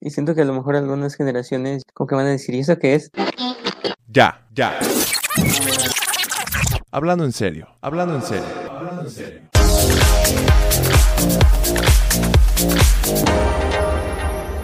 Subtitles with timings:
[0.00, 2.78] Y siento que a lo mejor algunas generaciones como que van a decir, ¿y eso
[2.78, 3.10] qué es?
[4.06, 4.78] Ya, ya.
[6.92, 9.40] Hablando en serio, hablando en serio, hablando en serio.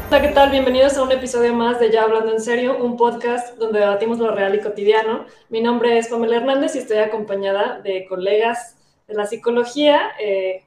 [0.08, 0.52] Hola, ¿qué tal?
[0.52, 4.32] Bienvenidos a un episodio más de Ya Hablando en Serio, un podcast donde debatimos lo
[4.32, 5.26] real y cotidiano.
[5.48, 8.76] Mi nombre es Pamela Hernández y estoy acompañada de colegas
[9.08, 10.12] de la psicología.
[10.20, 10.62] Eh,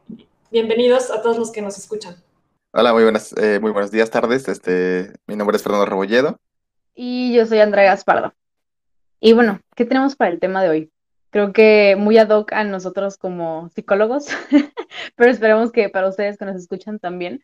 [0.51, 2.17] bienvenidos a todos los que nos escuchan.
[2.79, 4.47] Hola, muy buenas, eh, muy buenos días, tardes.
[4.47, 6.39] Este, mi nombre es Fernando Rebolledo.
[6.93, 8.35] Y yo soy Andrea Gaspardo.
[9.19, 10.91] Y bueno, ¿qué tenemos para el tema de hoy?
[11.31, 14.27] Creo que muy ad hoc a nosotros como psicólogos,
[15.15, 17.43] pero esperemos que para ustedes que nos escuchan también.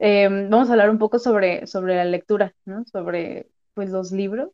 [0.00, 2.84] Eh, vamos a hablar un poco sobre, sobre la lectura, ¿no?
[2.84, 4.50] Sobre pues los libros.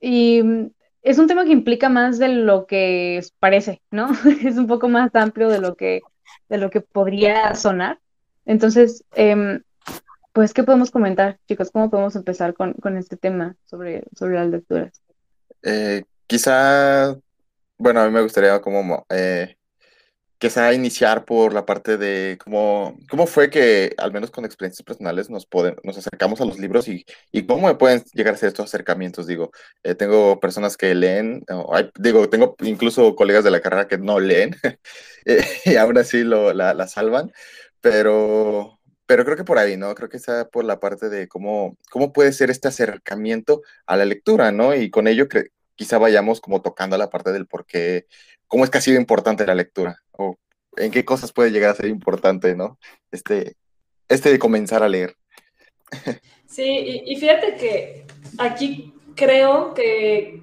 [0.00, 0.70] Y mm,
[1.02, 4.08] es un tema que implica más de lo que parece, ¿no?
[4.44, 6.00] Es un poco más amplio de lo que,
[6.48, 8.00] de lo que podría sonar.
[8.46, 9.62] Entonces, em,
[10.32, 11.70] pues, ¿qué podemos comentar, chicos?
[11.70, 15.02] ¿Cómo podemos empezar con, con este tema sobre, sobre las lecturas?
[15.62, 17.16] Eh, quizá,
[17.78, 19.56] bueno, a mí me gustaría como, eh,
[20.74, 25.46] iniciar por la parte de cómo, cómo fue que, al menos con experiencias personales, nos,
[25.46, 29.26] pueden, nos acercamos a los libros y, y cómo pueden llegar a ser estos acercamientos.
[29.26, 29.50] Digo,
[29.82, 33.98] eh, tengo personas que leen, o hay- digo, tengo incluso colegas de la carrera que
[33.98, 34.54] no leen
[35.24, 37.32] eh, y aún así lo, la, la salvan,
[37.84, 39.94] pero, pero creo que por ahí, ¿no?
[39.94, 44.06] Creo que está por la parte de cómo, cómo puede ser este acercamiento a la
[44.06, 44.74] lectura, ¿no?
[44.74, 45.28] Y con ello
[45.76, 48.06] quizá vayamos como tocando la parte del por qué,
[48.46, 50.38] cómo es que ha sido importante la lectura o
[50.78, 52.78] en qué cosas puede llegar a ser importante, ¿no?
[53.12, 53.56] Este,
[54.08, 55.14] este de comenzar a leer.
[56.46, 58.06] Sí, y fíjate que
[58.38, 60.40] aquí creo que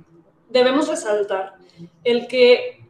[0.50, 1.56] debemos resaltar
[2.04, 2.82] el que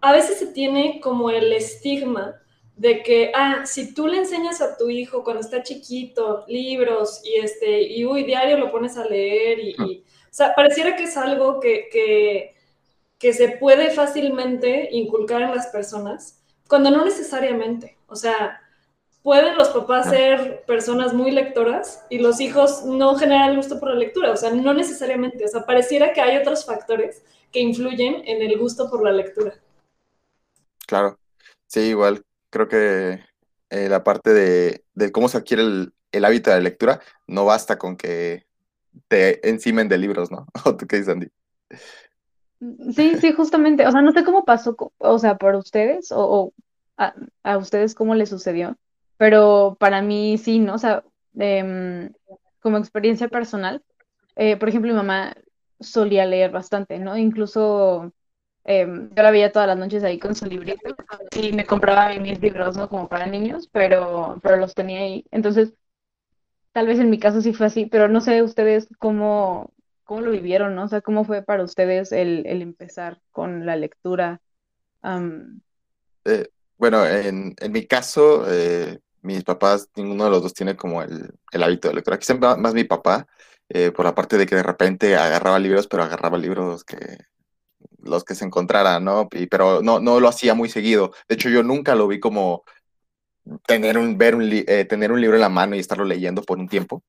[0.00, 2.39] a veces se tiene como el estigma
[2.80, 7.34] de que, ah, si tú le enseñas a tu hijo cuando está chiquito libros y
[7.36, 11.16] este, y uy, diario lo pones a leer y, y- o sea, pareciera que es
[11.18, 12.54] algo que, que,
[13.18, 18.60] que se puede fácilmente inculcar en las personas, cuando no necesariamente, o sea,
[19.22, 23.90] pueden los papás ser personas muy lectoras y los hijos no generan el gusto por
[23.90, 28.22] la lectura, o sea, no necesariamente, o sea, pareciera que hay otros factores que influyen
[28.26, 29.54] en el gusto por la lectura.
[30.86, 31.18] Claro,
[31.66, 33.20] sí, igual, creo que
[33.70, 37.96] eh, la parte de, cómo se adquiere el, el hábito de lectura no basta con
[37.96, 38.46] que
[39.08, 40.46] te encimen de libros, ¿no?
[40.64, 41.28] ¿O tú qué dices, Andy?
[42.94, 43.86] Sí, sí, justamente.
[43.86, 46.52] O sea, no sé cómo pasó, o sea, para ustedes o,
[47.42, 48.76] a ustedes cómo les sucedió,
[49.16, 50.74] pero para mí sí, ¿no?
[50.74, 51.02] O sea,
[51.38, 52.12] em,
[52.60, 53.82] como experiencia personal,
[54.36, 55.34] eh, por ejemplo, mi mamá
[55.80, 57.16] solía leer bastante, ¿no?
[57.16, 58.12] Incluso
[58.64, 60.96] em, yo la veía todas las noches ahí con su librito
[61.32, 62.88] y me compraba mis libros, ¿no?
[62.88, 65.24] Como para niños, pero, pero los tenía ahí.
[65.30, 65.72] Entonces,
[66.72, 69.72] tal vez en mi caso sí fue así, pero no sé ustedes cómo,
[70.04, 70.84] cómo lo vivieron, ¿no?
[70.84, 74.40] O sea, cómo fue para ustedes el, el empezar con la lectura.
[76.24, 81.02] Eh, bueno, en, en mi caso, eh, mis papás, ninguno de los dos tiene como
[81.02, 82.18] el, el hábito de lectura.
[82.18, 83.26] Quizá más mi papá,
[83.68, 86.96] eh, por la parte de que de repente agarraba libros, pero agarraba libros que
[88.02, 89.28] los que se encontraran, ¿no?
[89.50, 91.12] Pero no, no lo hacía muy seguido.
[91.28, 92.64] De hecho, yo nunca lo vi como
[93.66, 96.58] tener un, ver un, eh, tener un libro en la mano y estarlo leyendo por
[96.58, 97.02] un tiempo.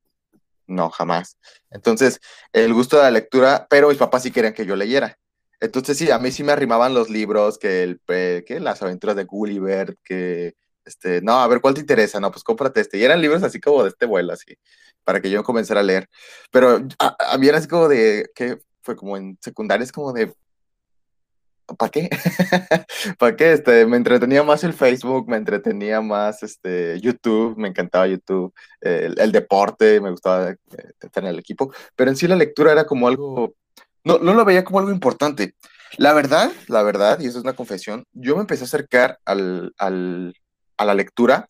[0.67, 1.37] No, jamás.
[1.69, 2.19] Entonces,
[2.53, 5.17] el gusto de la lectura, pero mis papás sí querían que yo leyera.
[5.59, 9.15] Entonces, sí, a mí sí me arrimaban los libros, que, el, eh, que las aventuras
[9.15, 12.19] de Gulliver, que, este, no, a ver, ¿cuál te interesa?
[12.19, 12.97] No, pues cómprate este.
[12.97, 14.57] Y eran libros así como de este vuelo, así,
[15.03, 16.09] para que yo comenzara a leer.
[16.51, 20.13] Pero a, a mí era así como de, que fue como en secundaria, es como
[20.13, 20.33] de,
[21.77, 22.09] ¿para qué?
[23.17, 23.53] ¿Para qué?
[23.53, 29.31] Este, me entretenía más el Facebook, me entretenía más este, YouTube, me encantaba YouTube, el,
[29.31, 30.57] deporte, me gustaba eh,
[30.99, 33.55] estar en el equipo, pero en sí la lectura era como algo,
[34.03, 35.55] no, no lo veía como algo importante.
[35.97, 39.73] La verdad, la verdad, y eso es una confesión, yo me empecé a acercar al,
[39.77, 40.33] al,
[40.77, 41.47] a la lectura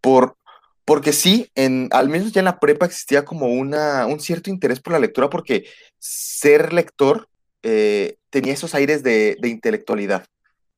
[0.00, 0.36] por,
[0.84, 4.92] porque sí, en, al menos ya en la prepa existía como un cierto interés por
[4.92, 5.66] la lectura porque
[5.98, 7.28] ser lector
[7.62, 10.24] eh, tenía esos aires de, de intelectualidad.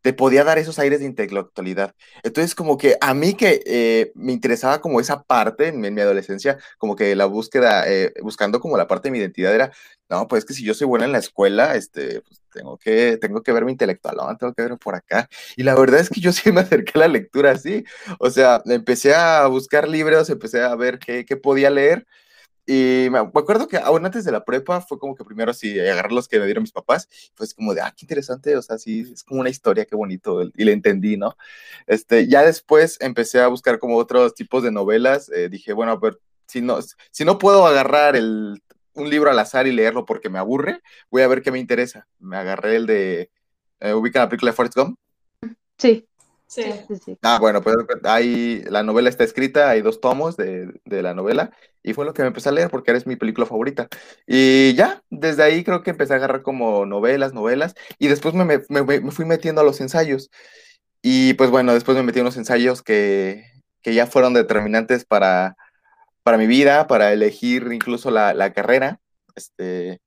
[0.02, 1.94] te podía dar esos aires de intelectualidad.
[2.22, 6.58] Entonces, como que a mí que eh, me interesaba como esa parte en, mi adolescencia,
[6.78, 9.72] como que la búsqueda, eh, buscando como la parte de mi identidad era,
[10.08, 13.18] no, pues es que si yo soy buena en la escuela, este, pues tengo que,
[13.18, 14.36] tengo que verme intelectual, ¿no?
[14.38, 15.28] tengo que verme por acá.
[15.56, 17.84] Y la verdad es que yo sí me acerqué a la lectura así.
[18.18, 22.06] O sea, empecé a buscar libros, empecé a ver qué, qué podía leer
[22.72, 26.12] y me acuerdo que aún antes de la prepa fue como que primero así agarrar
[26.12, 29.10] los que me dieron mis papás, pues como de, ah, qué interesante, o sea, sí,
[29.12, 31.36] es como una historia, qué bonito, y le entendí, ¿no?
[31.88, 35.96] Este, ya después empecé a buscar como otros tipos de novelas, eh, dije, bueno, a
[35.96, 36.78] ver, si no,
[37.10, 38.62] si no puedo agarrar el,
[38.94, 40.80] un libro al azar y leerlo porque me aburre,
[41.10, 42.06] voy a ver qué me interesa.
[42.20, 43.30] Me agarré el de,
[43.80, 44.98] eh, ¿ubican la película de Forrest Gump?
[45.78, 46.06] Sí.
[46.50, 46.64] Sí.
[47.22, 51.52] Ah, bueno, pues ahí la novela está escrita, hay dos tomos de, de, la novela,
[51.80, 53.86] y fue lo que me empecé a leer porque eres mi película favorita.
[54.26, 58.44] Y ya, desde ahí creo que empecé a agarrar como novelas, novelas, y después me,
[58.44, 60.28] me, me fui metiendo a los ensayos.
[61.02, 63.44] Y pues bueno, después me metí en unos ensayos que,
[63.80, 65.56] que ya fueron determinantes para,
[66.24, 68.98] para mi vida, para elegir incluso la, la carrera.
[69.36, 70.00] Este,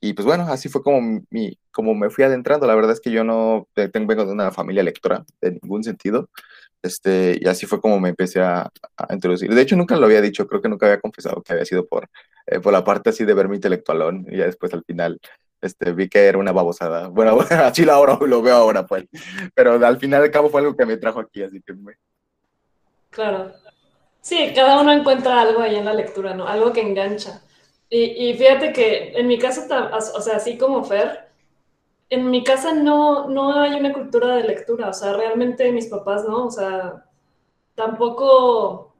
[0.00, 2.66] y pues bueno, así fue como, mi, como me fui adentrando.
[2.66, 6.28] La verdad es que yo no tengo, vengo de una familia lectora, de ningún sentido.
[6.82, 8.70] Este, y así fue como me empecé a,
[9.10, 9.52] introducir.
[9.52, 12.08] De hecho, nunca lo había dicho, creo que nunca había confesado que había sido por,
[12.46, 14.26] eh, por la parte así de verme intelectualón.
[14.30, 15.20] Y ya después al final
[15.60, 17.08] este, vi que era una babosada.
[17.08, 19.06] Bueno, así lo, ahora, lo veo ahora, pues.
[19.54, 21.74] Pero al final al cabo fue algo que me trajo aquí, así que.
[23.10, 23.52] Claro.
[24.20, 26.46] Sí, cada uno encuentra algo ahí en la lectura, ¿no?
[26.46, 27.42] Algo que engancha.
[27.90, 31.30] Y, fíjate que en mi casa, o sea, así como Fer,
[32.10, 36.24] en mi casa no, no hay una cultura de lectura, o sea, realmente mis papás
[36.26, 37.06] no, o sea,
[37.74, 38.92] tampoco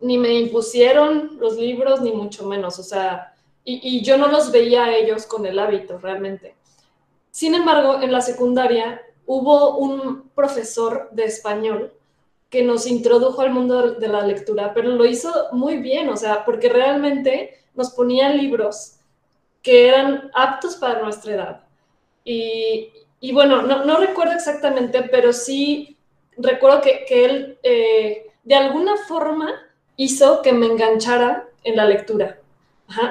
[0.00, 3.34] ni me impusieron los libros, ni mucho menos, o sea,
[3.64, 6.56] y, y yo no los veía a ellos con el hábito realmente.
[7.30, 11.92] Sin embargo, en la secundaria hubo un profesor de español
[12.52, 16.44] que nos introdujo al mundo de la lectura, pero lo hizo muy bien, o sea,
[16.44, 18.98] porque realmente nos ponían libros
[19.62, 21.60] que eran aptos para nuestra edad.
[22.26, 22.90] Y,
[23.20, 25.96] y bueno, no, no, recuerdo exactamente, pero sí
[26.36, 29.50] recuerdo que, que él eh, de alguna forma
[29.96, 32.38] hizo que me enganchara en la lectura.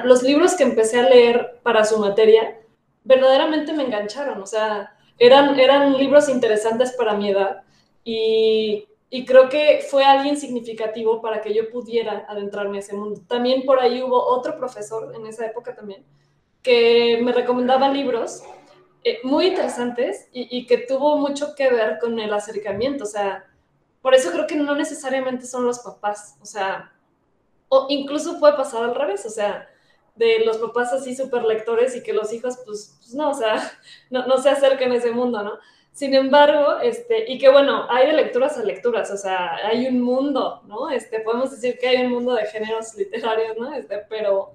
[0.04, 2.60] Los libros que empecé a leer para su materia
[3.02, 7.64] verdaderamente me engancharon, o sea, eran, eran libros interesantes para mi edad
[8.04, 13.20] y y creo que fue alguien significativo para que yo pudiera adentrarme a ese mundo.
[13.28, 16.02] También por ahí hubo otro profesor en esa época también
[16.62, 18.42] que me recomendaba libros
[19.04, 23.04] eh, muy interesantes y, y, que tuvo mucho que ver con el acercamiento.
[23.04, 23.44] O sea,
[24.00, 26.38] por eso creo que no necesariamente son los papás.
[26.40, 26.90] O sea,
[27.68, 29.26] o incluso puede pasar al revés.
[29.26, 29.68] O sea,
[30.14, 33.56] de los papás así súper lectores y que los hijos, pues, pues no, o sea,
[34.10, 35.58] no, no se acerquen a ese mundo, ¿no?
[35.92, 40.00] Sin embargo, este, y que bueno, hay de lecturas a lecturas, o sea, hay un
[40.00, 40.88] mundo, ¿no?
[40.88, 43.74] Este, podemos decir que hay un mundo de géneros literarios, ¿no?
[43.74, 44.52] Este, pero,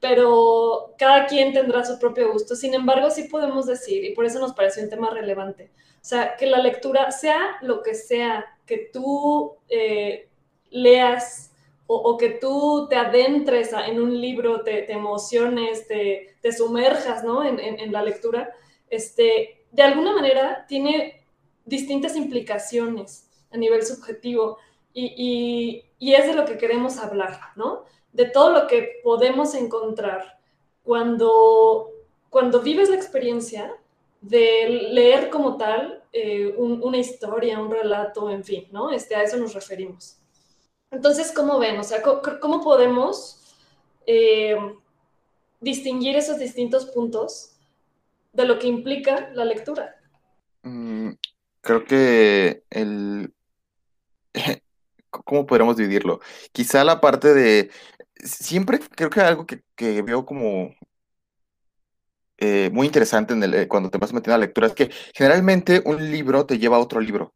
[0.00, 2.54] pero cada quien tendrá su propio gusto.
[2.54, 6.36] Sin embargo, sí podemos decir, y por eso nos pareció un tema relevante, o sea,
[6.36, 10.28] que la lectura, sea lo que sea que tú eh,
[10.70, 11.52] leas
[11.86, 17.42] o, que tú te adentres en un libro, te, emociones, te, te, sumerjas, ¿no?
[17.42, 18.54] En, en, en la lectura,
[18.88, 21.24] este, de alguna manera tiene
[21.64, 24.58] distintas implicaciones a nivel subjetivo
[24.92, 27.84] y, es de lo que queremos hablar, ¿no?
[28.12, 30.38] De todo lo que podemos encontrar
[30.82, 31.90] cuando,
[32.28, 33.76] cuando vives la experiencia
[34.20, 38.90] de leer como tal eh, una historia, un relato, en fin, ¿no?
[38.90, 40.16] Este, a eso nos referimos.
[40.90, 41.78] Entonces, ¿cómo ven?
[41.78, 43.54] O sea, ¿cómo, podemos
[44.06, 44.56] eh,
[45.60, 47.52] distinguir esos distintos puntos
[48.32, 49.96] de lo que implica la lectura.
[50.62, 51.10] Mm,
[51.60, 53.32] creo que el...
[55.10, 56.20] ¿Cómo podríamos dividirlo?
[56.52, 57.70] Quizá la parte de...
[58.16, 59.62] Siempre creo que algo que,
[60.02, 60.74] veo como
[62.38, 64.90] eh, muy interesante en el, eh, cuando te vas metiendo a la lectura es que
[65.14, 67.34] generalmente un libro te lleva a otro libro.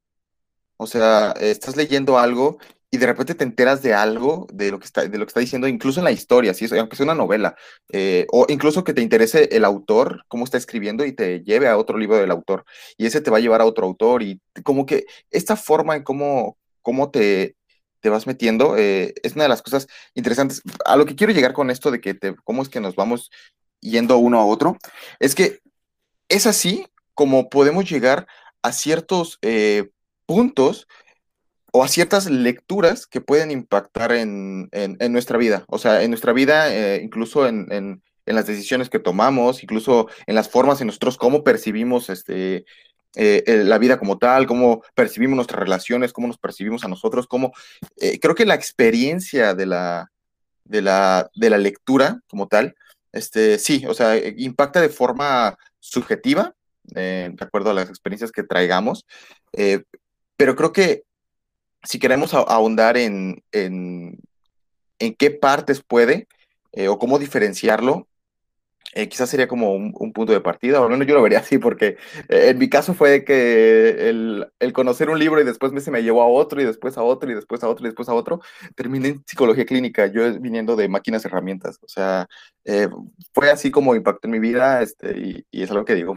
[0.76, 2.58] O sea, estás leyendo algo
[2.94, 5.40] y de repente te enteras de algo, de lo que está, de lo que está
[5.40, 6.68] diciendo, incluso en la historia, ¿sí?
[6.78, 7.56] aunque sea una novela,
[7.90, 11.76] eh, o incluso que te interese el autor, cómo está escribiendo y te lleve a
[11.76, 12.64] otro libro del autor,
[12.96, 16.04] y ese te va a llevar a otro autor, y como que esta forma en
[16.04, 17.56] cómo, cómo te,
[17.98, 20.62] te vas metiendo eh, es una de las cosas interesantes.
[20.84, 23.28] A lo que quiero llegar con esto de que te, cómo es que nos vamos
[23.80, 24.78] yendo uno a otro,
[25.18, 25.58] es que
[26.28, 28.28] es así como podemos llegar
[28.62, 29.90] a ciertos eh,
[30.26, 30.86] puntos
[31.76, 34.70] o a ciertas lecturas que pueden impactar en,
[35.10, 35.64] nuestra vida.
[35.66, 40.48] O sea, en nuestra vida, eh, incluso en, las decisiones que tomamos, incluso en las
[40.48, 42.64] formas en nosotros cómo percibimos este,
[43.16, 47.52] eh, la vida como tal, cómo percibimos nuestras relaciones, cómo nos percibimos a nosotros, cómo
[48.20, 50.12] creo que la experiencia de la,
[50.62, 52.76] de la, de la lectura como tal,
[53.10, 56.54] este, sí, o sea, impacta de forma subjetiva,
[56.84, 59.06] de acuerdo a las experiencias que traigamos,
[60.36, 61.02] pero creo que
[61.84, 64.18] si queremos ahondar en, en,
[64.98, 66.26] en qué partes puede
[66.88, 68.08] o cómo diferenciarlo,
[68.94, 71.96] eh, quizás sería como un, punto de partida, o no, yo lo vería así, porque
[72.28, 75.90] eh, en mi caso fue que el, el, conocer un libro y después me, se
[75.90, 78.14] me llevó a otro, y después a otro, y después a otro, y después a
[78.14, 78.40] otro,
[78.76, 82.28] terminé en psicología clínica, yo viniendo de máquinas herramientas, o sea,
[82.64, 82.88] eh,
[83.32, 86.16] fue así como impactó en mi vida, este, y, y es algo que digo,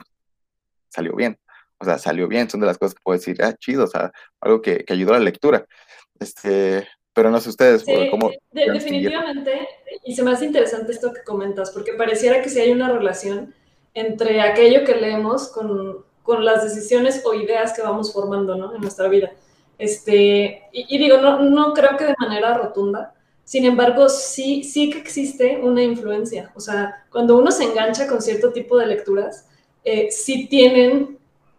[0.89, 1.39] salió bien,
[1.79, 4.11] o sea, salió bien, son de las cosas que puedo decir, ah, chido, o sea,
[4.41, 5.65] algo que, que ayudó a la lectura.
[6.19, 8.31] Este, pero no sé ustedes, ¿cómo?
[8.51, 9.67] definitivamente,
[10.03, 13.55] y se me hace interesante esto que comentas, porque pareciera que sí hay una relación
[13.93, 18.75] entre aquello que leemos con, con las decisiones o ideas que vamos formando ¿no?
[18.75, 19.31] en nuestra vida.
[19.79, 24.99] Este, y, digo, no, no creo que de manera rotunda, sin embargo, sí, sí que
[24.99, 26.51] existe una influencia.
[26.55, 29.47] O sea, cuando uno se engancha con cierto tipo de lecturas,
[29.83, 31.17] eh, sí tienen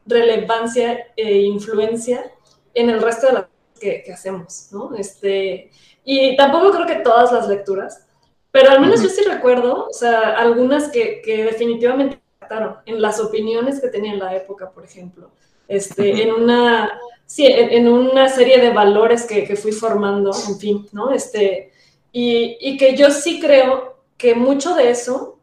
[0.08, 2.32] relevancia e influencia
[2.74, 3.48] en el resto de la
[3.78, 4.94] que, hacemos, ¿no?
[4.96, 5.70] Este,
[6.04, 8.06] y tampoco creo que todas las lecturas,
[8.50, 13.20] pero al menos yo sí recuerdo, o sea, algunas que, que definitivamente impactaron en las
[13.20, 15.30] opiniones que tenía en la época, por ejemplo,
[15.68, 20.88] este, en una, sí, en, una serie de valores que, que, fui formando, en fin,
[20.92, 21.12] ¿no?
[21.12, 21.72] Este,
[22.10, 25.38] y, y que yo sí creo que mucho de eso,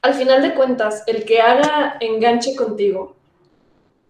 [0.00, 3.14] al final de cuentas, el que haga enganche contigo,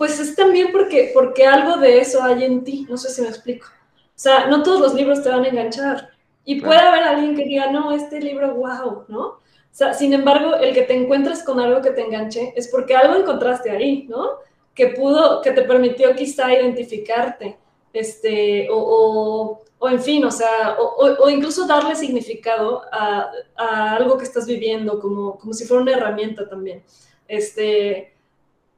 [0.02, 3.28] pues es también porque, porque algo de eso hay en ti, no sé si me
[3.28, 3.68] explico.
[3.68, 6.11] O sea, no todos los libros te van a enganchar.
[6.44, 9.21] Y puede haber alguien que diga, no, este libro, wow, ¿no?
[9.21, 9.40] O
[9.71, 13.14] sea, sin embargo, el que te encuentres con algo que te enganche es porque algo
[13.14, 14.38] encontraste ahí, ¿no?
[14.75, 17.56] Que pudo, que te permitió quizá identificarte,
[17.92, 24.18] este, o, o, en fin, o sea, o, o incluso darle significado a, a, algo
[24.18, 26.82] que estás viviendo, como, como si fuera una herramienta también.
[27.28, 28.12] Este,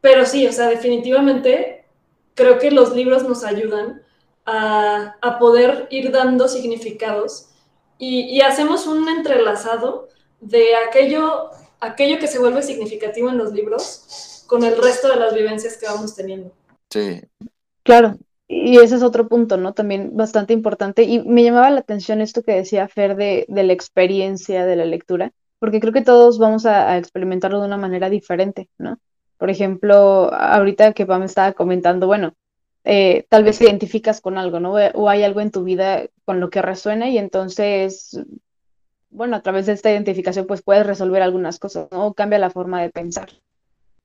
[0.05, 1.87] pero sí, o sea, definitivamente
[2.35, 4.03] creo que los libros nos ayudan
[4.45, 7.49] a, poder ir dando significados
[7.97, 10.11] y, hacemos un entrelazado
[10.43, 11.49] de aquello,
[11.81, 15.87] aquello que se vuelve significativo en los libros con el resto de las vivencias que
[15.87, 16.53] vamos teniendo.
[16.91, 17.23] Sí.
[17.83, 19.73] Claro, y ese es otro punto, ¿no?
[19.73, 21.05] También bastante importante.
[21.05, 25.33] Y me llamaba la atención esto que decía Fer de, la experiencia de la lectura,
[25.59, 28.99] porque creo que todos vamos a, a experimentarlo de una manera diferente, ¿no?
[29.39, 32.35] Por ejemplo, ahorita que Pam estaba comentando, bueno,
[32.85, 34.73] eh, tal vez identificas con algo, ¿no?
[34.73, 38.21] O hay algo en tu vida con lo que resuena y entonces,
[39.11, 42.09] bueno, a través de esta identificación pues puedes resolver algunas cosas, ¿no?
[42.09, 43.31] O cambia la forma de pensar.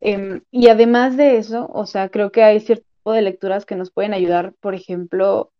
[0.02, 3.76] Em, y además de eso, o sea, creo que hay cierto tipo de lecturas que
[3.76, 5.52] nos pueden ayudar, por ejemplo,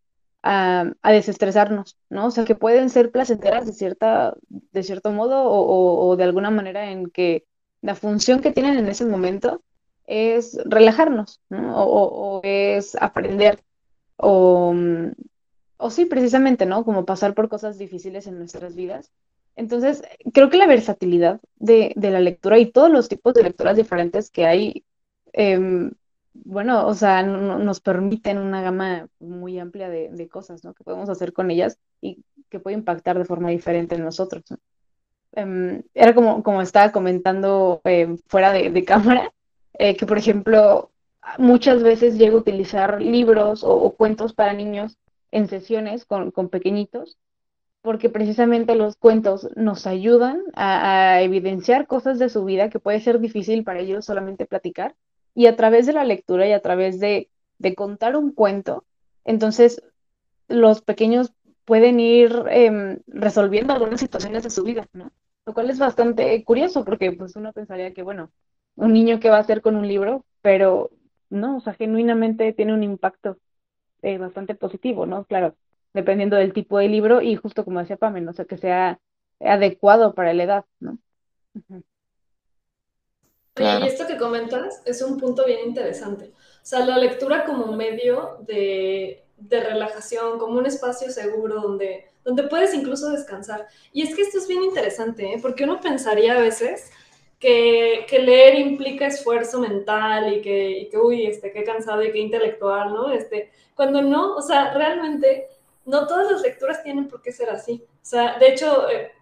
[0.42, 2.26] a, desestresarnos, ¿no?
[2.26, 6.50] O sea, que pueden ser placenteras de, cierta, de cierto modo o, o de alguna
[6.50, 7.44] manera en que
[7.82, 9.62] la función que tienen en ese momento
[10.06, 11.84] es relajarnos, ¿no?
[11.84, 13.62] O, es aprender,
[14.16, 14.74] o,
[15.76, 16.84] o sí, precisamente, ¿no?
[16.84, 19.12] Como pasar por cosas difíciles en nuestras vidas.
[19.56, 24.30] Entonces, creo que la versatilidad de, la lectura y todos los tipos de lecturas diferentes
[24.30, 24.84] que hay,
[25.32, 25.92] em,
[26.32, 30.74] bueno, o sea, nos permiten una gama muy amplia de, cosas, ¿no?
[30.74, 34.44] Que podemos hacer con ellas y que puede impactar de forma diferente en nosotros.
[35.32, 39.32] Em, era como, como estaba comentando em, fuera de, cámara,
[39.74, 40.90] eh, que por ejemplo,
[41.38, 44.98] muchas veces llego a utilizar libros o, cuentos para niños
[45.30, 47.18] en sesiones con, pequeñitos,
[47.82, 53.20] porque precisamente los cuentos nos ayudan a, evidenciar cosas de su vida que puede ser
[53.20, 54.96] difícil para ellos solamente platicar,
[55.34, 58.84] y a través de la lectura y a través de, de contar un cuento,
[59.24, 59.82] entonces
[60.48, 61.32] los pequeños
[61.70, 65.12] pueden ir em, resolviendo algunas situaciones de su vida, ¿no?
[65.46, 68.32] Lo cual es bastante curioso porque pues uno pensaría que, bueno,
[68.74, 70.90] un niño que va a hacer con un libro, pero
[71.28, 73.36] no, o sea, genuinamente tiene un impacto
[74.02, 75.24] eh, bastante positivo, ¿no?
[75.26, 75.54] Claro,
[75.94, 78.98] dependiendo del tipo de libro y justo como decía Pamela, o sea, que sea
[79.38, 80.98] adecuado para la edad, ¿no?
[83.56, 86.32] Y esto que comentas es un punto bien interesante.
[86.34, 92.44] O sea, la lectura como medio de de relajación, como un espacio seguro donde, donde
[92.44, 93.66] puedes incluso descansar.
[93.92, 95.38] Y es que esto es bien interesante, ¿eh?
[95.40, 96.90] porque uno pensaría a veces
[97.38, 102.92] que, leer implica esfuerzo mental y que, y uy, este, qué cansado y qué intelectual,
[102.92, 103.10] ¿no?
[103.10, 105.48] Este, cuando no, o sea, realmente
[105.86, 107.82] no todas las lecturas tienen por qué ser así.
[107.86, 109.12] O sea, de hecho, eh,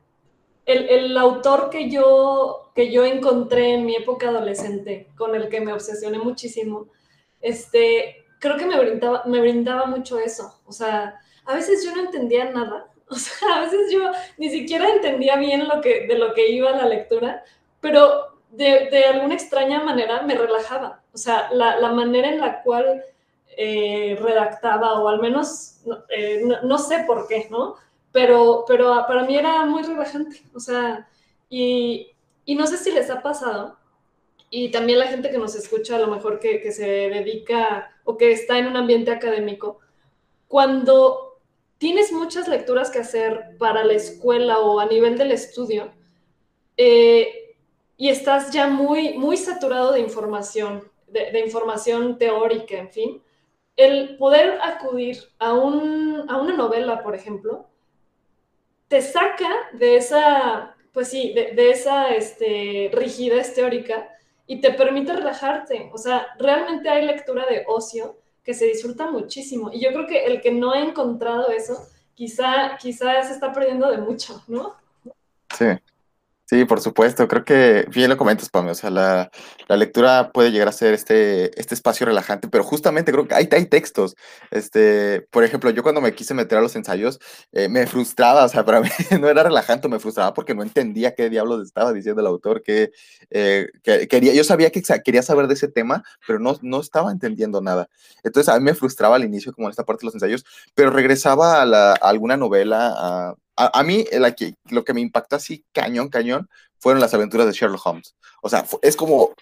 [0.66, 5.60] el, el, autor que yo, que yo encontré en mi época adolescente, con el que
[5.60, 6.88] me obsesioné muchísimo,
[7.40, 10.60] este, creo que me brindaba, me brindaba mucho eso.
[10.66, 14.88] O sea, a veces yo no entendía nada, o sea, a veces yo ni siquiera
[14.90, 17.42] entendía bien lo que, de lo que iba la lectura,
[17.80, 21.02] pero de, de alguna extraña manera me relajaba.
[21.12, 23.04] O sea, la, la manera en la cual
[23.56, 25.80] eh, redactaba, o al menos
[26.10, 27.76] eh, no, no, sé por qué, ¿no?
[28.12, 30.42] Pero, pero para mí era muy relajante.
[30.54, 31.08] O sea,
[31.48, 32.12] y,
[32.44, 33.76] y no sé si les ha pasado,
[34.50, 38.16] y también la gente que nos escucha, a lo mejor que, que se dedica o
[38.16, 39.80] que está en un ambiente académico,
[40.46, 41.42] cuando
[41.76, 45.92] tienes muchas lecturas que hacer para la escuela o a nivel del estudio,
[46.78, 47.54] eh,
[47.98, 53.22] y estás ya muy, muy saturado de información, de, información teórica, en fin,
[53.76, 57.68] el poder acudir a, un, a una novela, por ejemplo,
[58.88, 64.08] te saca de esa, pues sí, de, de esa este, rigidez teórica
[64.48, 65.90] y te permite relajarte.
[65.92, 69.70] O sea, realmente hay lectura de ocio que se disfruta muchísimo.
[69.72, 73.90] Y yo creo que el que no ha encontrado eso, quizá, quizá se está perdiendo
[73.90, 74.74] de mucho, ¿no?
[75.54, 75.66] Sí.
[76.50, 77.28] Sí, por supuesto.
[77.28, 78.70] Creo que bien lo comentas, Pame.
[78.70, 79.30] O sea, la,
[79.68, 83.46] la, lectura puede llegar a ser este, este espacio relajante, pero justamente creo que hay,
[83.52, 84.16] hay textos.
[84.50, 87.20] Este, por ejemplo, yo cuando me quise meter a los ensayos,
[87.52, 88.46] eh, me frustraba.
[88.46, 88.88] O sea, para mí
[89.20, 92.62] no era relajante, me frustraba porque no entendía qué diablos estaba diciendo el autor.
[92.62, 92.92] Que,
[93.28, 97.12] eh, que quería, yo sabía que quería saber de ese tema, pero no, no estaba
[97.12, 97.90] entendiendo nada.
[98.24, 100.88] Entonces, a mí me frustraba al inicio, como en esta parte de los ensayos, pero
[100.88, 104.04] regresaba a, la, a alguna novela, a a, mí
[104.36, 106.48] que, lo que me impactó así cañón, cañón,
[106.78, 108.14] fueron las aventuras de Sherlock Holmes.
[108.42, 109.34] O sea, es como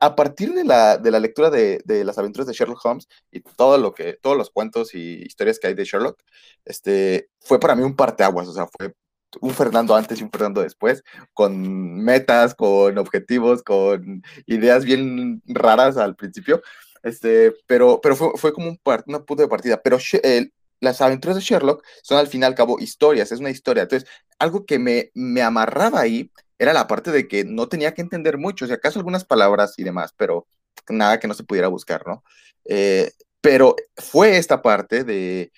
[0.00, 3.40] a partir de la, de la lectura de, de, las aventuras de Sherlock Holmes y
[3.40, 6.18] todo lo que, todos los cuentos y historias que hay de Sherlock,
[6.64, 8.94] este, fue para mí un parteaguas, o sea, fue
[9.40, 15.96] un Fernando antes y un Fernando después, con metas, con objetivos, con ideas bien raras
[15.96, 16.62] al principio,
[17.02, 20.52] este, pero, pero fue, fue como un, una punto de partida, pero el,
[20.84, 23.84] las aventuras de Sherlock son al fin y al cabo historias, es una historia.
[23.84, 28.02] Entonces, algo que me, me amarraba ahí era la parte de que no tenía que
[28.02, 30.46] entender mucho, si acaso algunas palabras y demás, pero
[30.88, 32.24] nada que no se pudiera buscar, ¿no?
[32.64, 35.52] Eh, pero fue esta parte de,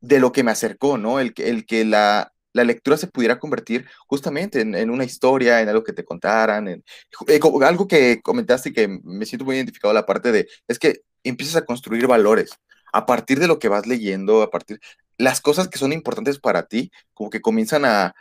[0.00, 1.20] de, lo que me acercó, ¿no?
[1.20, 5.68] El, el que la, la lectura se pudiera convertir justamente en, en, una historia, en
[5.68, 6.84] algo que te contaran, en,
[7.28, 11.56] eh, algo que comentaste que me siento muy identificado, la parte de, es que empiezas
[11.56, 12.50] a construir valores
[12.96, 14.80] a partir de lo que vas leyendo, a partir,
[15.18, 18.14] las cosas que son importantes para ti, como que comienzan a,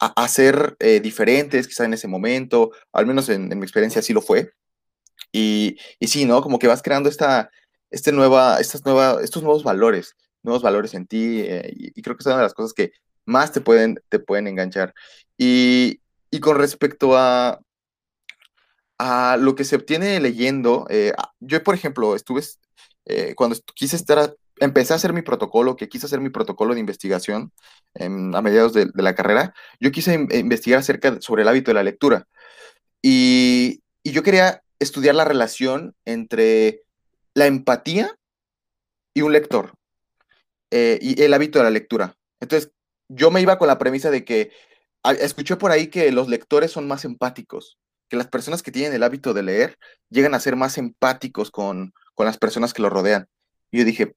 [0.00, 4.12] a, a ser eh, diferentes, quizá en ese momento, al menos en, mi experiencia así
[4.14, 4.52] lo fue.
[5.32, 6.42] Y, y sí, ¿no?
[6.42, 7.50] Como que vas creando esta,
[7.90, 12.16] este nueva, estas nueva, estos nuevos valores, nuevos valores en ti, eh, y, y, creo
[12.16, 12.92] que es una de las cosas que
[13.26, 14.94] más te pueden, te pueden enganchar.
[15.38, 17.60] Y, y con respecto a,
[18.98, 22.42] a lo que se obtiene leyendo, eh, yo, por ejemplo, estuve
[23.06, 26.80] eh, cuando quise estar, empecé a hacer mi protocolo, que quise hacer mi protocolo de
[26.80, 27.52] investigación
[27.98, 31.82] a mediados de, la carrera, yo quise in, investigar acerca sobre el hábito de la
[31.82, 32.26] lectura.
[33.02, 36.82] Y, y, yo quería estudiar la relación entre
[37.34, 38.16] la empatía
[39.14, 39.74] y un lector,
[40.70, 42.16] eh, y el hábito de la lectura.
[42.40, 42.72] Entonces,
[43.08, 44.52] yo me iba con la premisa de que
[45.20, 49.02] escuché por ahí que los lectores son más empáticos, que las personas que tienen el
[49.02, 53.28] hábito de leer llegan a ser más empáticos con, con las personas que lo rodean.
[53.70, 54.14] Y yo dije,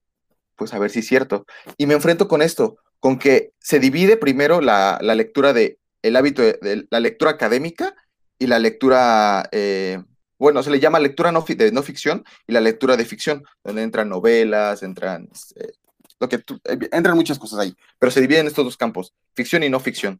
[0.55, 1.45] pues a ver si es cierto.
[1.77, 6.15] Y me enfrento con esto, con que se divide primero la, la lectura de el
[6.15, 7.95] hábito de, la lectura académica
[8.37, 10.03] y la lectura, eh,
[10.37, 13.81] bueno, se le llama lectura no, de no ficción y la lectura de ficción, donde
[13.81, 15.71] entran novelas, entran, eh,
[16.19, 19.69] lo que eh, entran muchas cosas ahí, pero se dividen estos dos campos, ficción y
[19.69, 20.19] no ficción.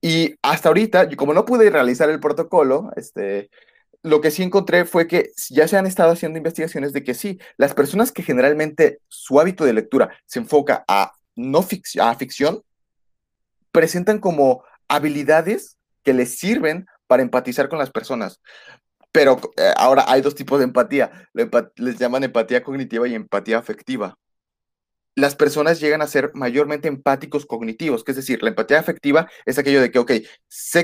[0.00, 3.50] Y hasta ahorita, como no pude realizar el protocolo, este,
[4.02, 7.38] lo que sí encontré fue que ya se han estado haciendo investigaciones de que sí,
[7.56, 12.62] las personas que generalmente su hábito de lectura se enfoca a no ficción, a ficción,
[13.72, 18.40] presentan como habilidades que les sirven para empatizar con las personas.
[19.12, 21.28] Pero eh, ahora hay dos tipos de empatía,
[21.76, 24.18] les llaman empatía cognitiva y empatía afectiva
[25.18, 29.58] las personas llegan a ser mayormente empáticos cognitivos, que es decir, la empatía afectiva es
[29.58, 30.12] aquello de que, ok,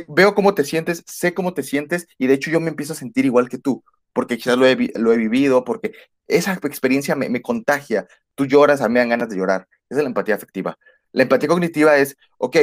[0.08, 2.96] veo cómo te sientes, sé cómo te sientes y de hecho yo me empiezo a
[2.96, 5.92] sentir igual que tú, porque quizás lo he, lo he vivido, porque
[6.26, 10.00] esa experiencia me, me, contagia, tú lloras, a mí me dan ganas de llorar, esa
[10.00, 10.78] es la empatía afectiva.
[11.12, 12.56] La empatía cognitiva es, ok,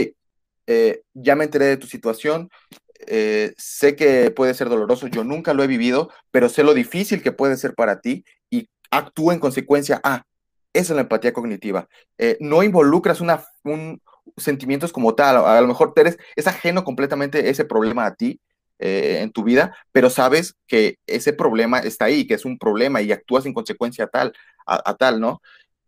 [0.67, 2.49] eh, ya me enteré de tu situación,
[3.07, 7.21] eh, sé que puede ser doloroso, yo nunca lo he vivido, pero sé lo difícil
[7.21, 10.25] que puede ser para ti y actúo en consecuencia, ah,
[10.73, 11.88] esa es la empatía cognitiva.
[12.17, 14.01] Eh, no involucras una, un,
[14.38, 15.38] sentimientos como tal.
[15.38, 18.39] A, lo mejor eres, es ajeno completamente ese problema a ti.
[18.84, 22.99] eh, en tu vida, pero sabes que ese problema está ahí, que es un problema
[22.99, 24.34] y actúas en consecuencia tal,
[24.65, 25.39] a, tal, ¿no?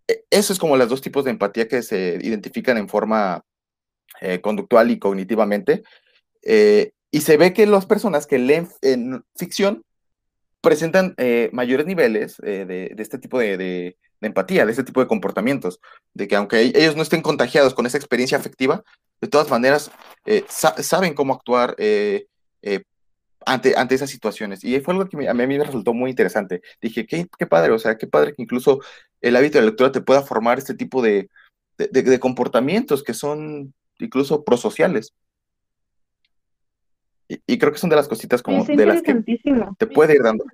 [0.08, 3.44] E, eso es como los dos tipos de empatía que se identifican en forma
[4.22, 5.82] eh, conductual y cognitivamente.
[6.44, 9.84] Y se ve que las personas que leen en ficción
[10.64, 11.14] presentan
[11.52, 15.82] mayores niveles de, este tipo de, empatía, de este tipo de comportamientos,
[16.14, 18.82] de que aunque ellos no estén contagiados con esa experiencia afectiva,
[19.22, 19.92] de todas maneras
[20.48, 21.76] saben cómo actuar
[23.46, 24.64] ante, ante esas situaciones.
[24.64, 26.62] Y fue algo que a mí me resultó muy interesante.
[26.82, 28.80] Dije, qué, qué padre, o sea, qué padre que incluso
[29.22, 31.30] el hábito de lectura te pueda formar este tipo de,
[32.20, 35.14] comportamientos que son incluso prosociales.
[37.34, 39.16] Y, y, creo que son de las cositas como de las que
[39.78, 40.46] te puede ir dando.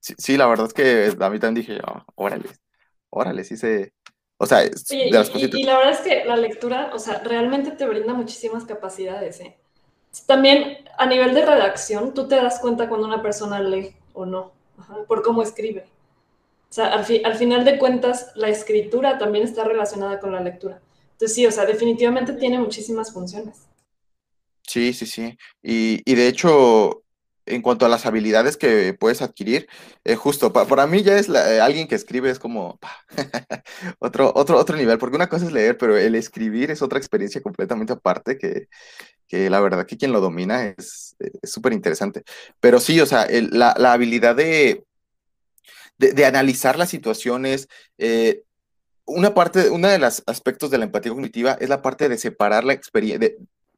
[0.00, 2.48] Sí, la verdad es que a mí también dije, oh, órale,
[3.10, 3.92] órale, sí se...
[4.36, 5.58] O sea, de las cositas.
[5.58, 9.40] Y, y, la verdad es que la lectura, o sea, realmente te brinda muchísimas capacidades,
[9.40, 9.56] ¿eh?
[10.26, 14.52] También a nivel de redacción, tú te das cuenta cuando una persona lee o no,
[15.08, 15.86] por cómo escribe.
[16.70, 20.80] O sea, al, al, final de cuentas, la escritura también está relacionada con la lectura.
[21.12, 23.66] Entonces, sí, o sea, definitivamente tiene muchísimas funciones.
[24.66, 25.36] Sí, sí, sí.
[25.62, 27.04] Y, y de hecho,
[27.46, 29.68] en cuanto a las habilidades que puedes adquirir,
[30.04, 32.78] eh, justo para mí ya es eh, alguien que escribe es como
[33.98, 37.42] otro, otro, otro nivel, porque una cosa es leer, pero el escribir es otra experiencia
[37.42, 38.68] completamente aparte que,
[39.28, 42.24] que la verdad que quien lo domina es súper interesante.
[42.60, 44.84] Pero sí, o sea, la, la, habilidad de,
[45.98, 48.42] de, analizar las situaciones, eh,
[49.06, 52.64] una parte, uno de los aspectos de la empatía cognitiva es la parte de separar
[52.64, 53.30] la experiencia,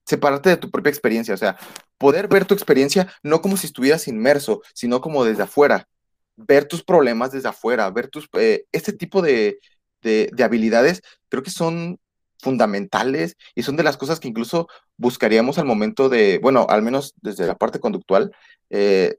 [0.07, 1.57] separarte de tu propia experiencia, o sea,
[1.99, 5.89] poder ver tu experiencia no como si estuvieras inmerso, sino como desde afuera,
[6.37, 9.59] ver tus problemas desde afuera, ver tus, eh, este tipo de,
[10.03, 11.99] de, habilidades, creo que son
[12.39, 17.15] fundamentales y son de las cosas que incluso buscaríamos al momento de, bueno, al menos
[17.23, 18.31] desde la parte conductual,
[18.71, 19.17] eh,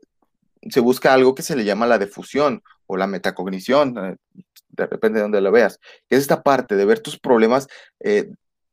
[0.70, 4.16] se busca algo que se le llama la defusión o la metacognición, eh,
[4.70, 7.68] depende de donde lo veas, es esta parte de ver tus problemas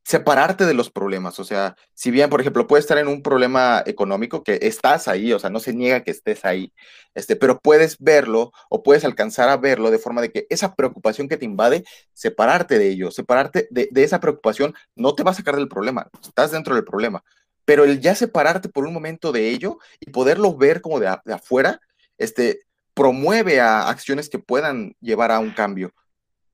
[0.05, 1.39] separarte de los problemas.
[1.39, 5.33] O sea, si bien, por ejemplo, puedes estar en un problema económico que estás ahí,
[5.33, 6.71] o sea, no se niega que estés ahí,
[7.15, 11.27] este, pero puedes verlo o puedes alcanzar a verlo de forma de que esa preocupación
[11.27, 15.55] que te invade, separarte de ello, separarte de, esa preocupación, no te va a sacar
[15.55, 17.23] del problema, estás dentro del problema.
[17.65, 21.33] Pero el ya separarte por un momento de ello y poderlo ver como de, de
[21.33, 21.81] afuera,
[22.19, 22.61] este,
[22.93, 25.93] promueve a acciones que puedan llevar a un cambio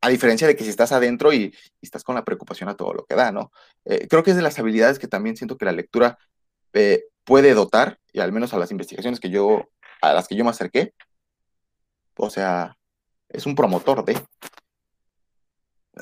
[0.01, 3.05] a diferencia de que si estás adentro y, estás con la preocupación a todo lo
[3.05, 3.51] que da, ¿no?
[3.85, 6.17] Eh, creo que es de las habilidades que también siento que la lectura
[6.73, 9.69] eh, puede dotar, y al menos a las investigaciones que yo,
[10.01, 10.93] a las que yo me acerqué,
[12.17, 12.77] o sea,
[13.29, 14.19] es un promotor de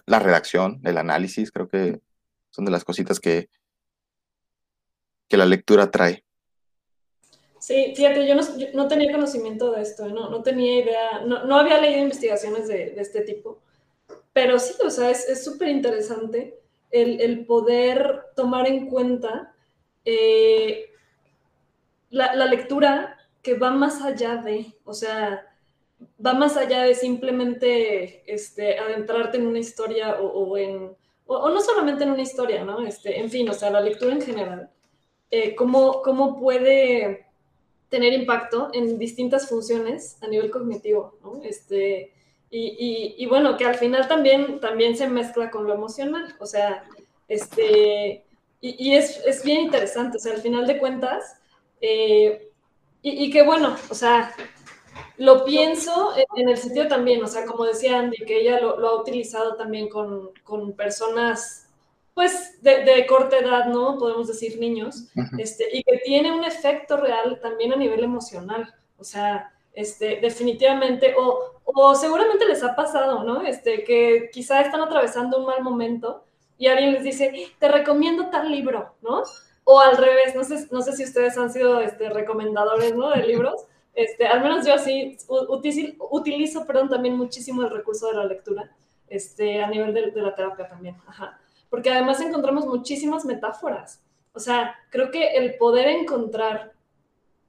[0.05, 1.99] la redacción, el análisis, creo que
[2.51, 3.49] son de las cositas que,
[5.27, 6.23] que la lectura trae.
[7.59, 8.35] Sí, fíjate, yo
[8.73, 13.21] no, tenía conocimiento de esto, no, no tenía idea, no, había leído investigaciones de este
[13.21, 13.61] tipo.
[14.41, 16.57] Pero sí, o sea, es súper interesante
[16.91, 19.53] el, poder tomar en cuenta
[20.05, 20.85] eh,
[22.09, 25.45] la, lectura que va más allá de, o sea,
[26.25, 32.05] va más allá de simplemente este, adentrarte en una historia o, en, o, no solamente
[32.05, 32.87] en una historia, ¿no?
[32.87, 34.69] Este, en fin, o sea, la lectura en general,
[35.31, 37.25] eh, cómo, cómo puede
[37.89, 41.41] tener impacto en distintas funciones a nivel cognitivo, ¿no?
[41.43, 42.13] Este,
[42.51, 46.83] y, bueno, que al final también, también se mezcla con lo emocional, o sea,
[47.27, 48.25] este,
[48.59, 51.39] y, es, es, bien interesante, o sea, al final de cuentas,
[51.79, 52.49] eh,
[53.01, 54.33] y, que bueno, o sea,
[55.17, 58.99] lo pienso en, el sentido también, o sea, como decía Andy, que ella lo, ha
[58.99, 61.69] utilizado también con, con personas,
[62.13, 63.97] pues, de, de, corta edad, ¿no?
[63.97, 65.07] Podemos decir niños,
[65.37, 71.15] este, y que tiene un efecto real también a nivel emocional, o sea, este, definitivamente,
[71.17, 73.43] o, o seguramente les ha pasado, ¿no?
[73.43, 76.25] Este, que quizá están atravesando un mal momento
[76.57, 79.23] y alguien les dice, te recomiendo tal libro, ¿no?
[79.63, 83.09] O al revés, no sé, no sé si ustedes han sido este, recomendadores, ¿no?
[83.09, 83.65] De libros.
[83.95, 88.71] Este, al menos yo así utilizo, utilizo, perdón, también muchísimo el recurso de la lectura,
[89.09, 91.37] este, a nivel de, de la terapia también, ajá.
[91.69, 94.01] Porque además encontramos muchísimas metáforas.
[94.31, 96.71] O sea, creo que el poder encontrar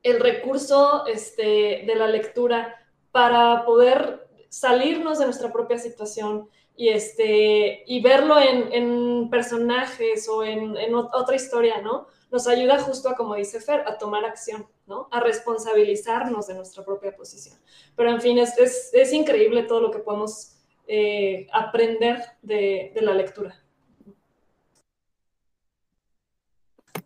[0.03, 2.77] el recurso este, de la lectura
[3.13, 10.95] para poder salirnos de nuestra propia situación y, este, y verlo en, personajes o en,
[10.95, 12.07] otra historia, ¿no?
[12.31, 15.09] Nos ayuda justo a, como dice Fer, a tomar acción, ¿no?
[15.11, 17.59] A responsabilizarnos de nuestra propia posición.
[17.97, 23.15] Pero en fin, es, es, increíble todo lo que podemos eh, aprender de, de la
[23.15, 23.63] lectura.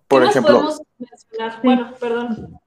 [0.06, 1.60] Por ¿Qué más ejemplo, podemos mencionar?
[1.62, 2.60] Bueno, perdón.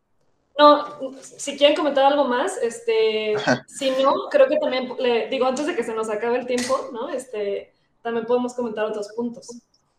[0.57, 3.35] No, si quieren comentar algo más, este,
[3.67, 6.89] si no, creo que también, le, digo, antes de que se nos acabe el tiempo,
[6.91, 7.09] ¿no?
[7.09, 9.47] Este, también podemos comentar otros puntos.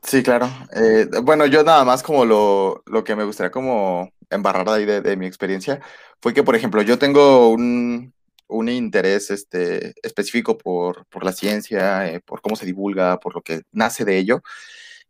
[0.02, 0.48] Sí, claro.
[0.74, 4.84] Eh, bueno, yo nada más como lo, lo que me gustaría como embarrar de ahí
[4.84, 5.80] de, de mi experiencia
[6.20, 8.12] fue que, por ejemplo, yo tengo un,
[8.48, 13.42] un interés este, específico por, por la ciencia, eh, por cómo se divulga, por lo
[13.42, 14.42] que nace de ello.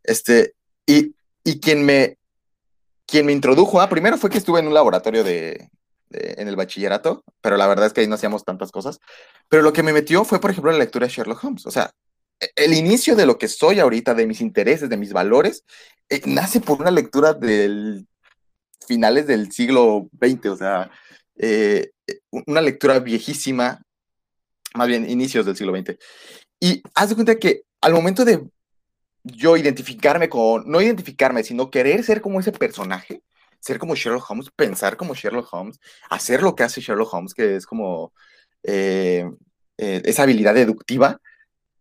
[0.03, 0.53] Este,
[0.85, 2.18] y, y quien me,
[3.09, 5.69] quien me introdujo, ah, primero fue que estuve en un laboratorio de,
[6.09, 8.99] de, en el bachillerato, pero la verdad es que ahí no hacíamos tantas cosas.
[9.47, 11.65] Pero lo que me metió fue, por ejemplo, la lectura de Sherlock Holmes.
[11.65, 11.91] O sea,
[12.39, 15.63] e, el inicio de lo que soy ahorita, de mis intereses, de mis valores,
[16.09, 18.07] eh, nace por una lectura del
[18.87, 20.91] finales del siglo XX, o sea,
[21.37, 21.91] eh,
[22.31, 23.83] una lectura viejísima,
[24.73, 25.97] más bien inicios del siglo XX.
[26.59, 28.41] Y haz de cuenta que al momento de
[29.23, 33.21] yo identificarme con, no identificarme, sino querer ser como ese personaje,
[33.59, 35.79] ser como Sherlock Holmes, pensar como Sherlock Holmes,
[36.09, 38.13] hacer lo que hace Sherlock Holmes, que es como
[38.63, 39.29] eh,
[39.77, 41.19] eh, esa habilidad deductiva,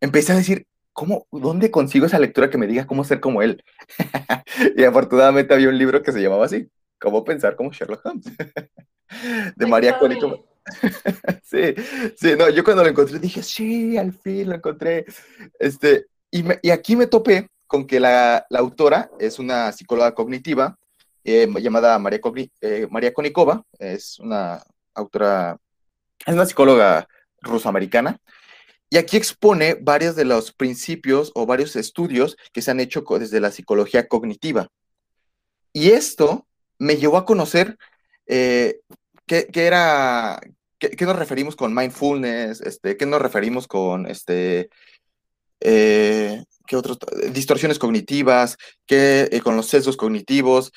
[0.01, 3.63] empecé a decir, ¿cómo, ¿dónde consigo esa lectura que me diga cómo ser como él?
[4.77, 6.69] y afortunadamente había un libro que se llamaba así,
[7.01, 8.25] Cómo pensar como Sherlock Holmes,
[9.57, 10.45] de María Cónico.
[11.45, 11.75] sí,
[12.17, 15.07] sí, no, yo cuando lo encontré dije, sí, al fin lo encontré.
[15.59, 20.77] Este, y, aquí me topé con que la, autora es una psicóloga cognitiva
[21.25, 22.21] eh, llamada María,
[22.61, 24.63] eh, María Konikova, es una
[24.95, 25.59] autora,
[26.25, 27.07] es una psicóloga
[27.43, 28.19] rusoamericana,
[28.91, 33.41] y aquí expone varios de los principios o varios estudios que se han hecho desde
[33.41, 34.69] la psicología cognitiva.
[35.73, 36.47] Y esto
[36.79, 37.77] me llevó a conocer
[38.27, 38.81] eh,
[39.27, 40.41] qué, qué, era,
[40.79, 44.71] qué, qué, nos referimos con mindfulness, este, qué nos referimos con este,
[45.61, 46.43] eh,
[46.77, 46.99] otros,
[47.33, 50.73] distorsiones cognitivas, qué eh, con los sesgos cognitivos.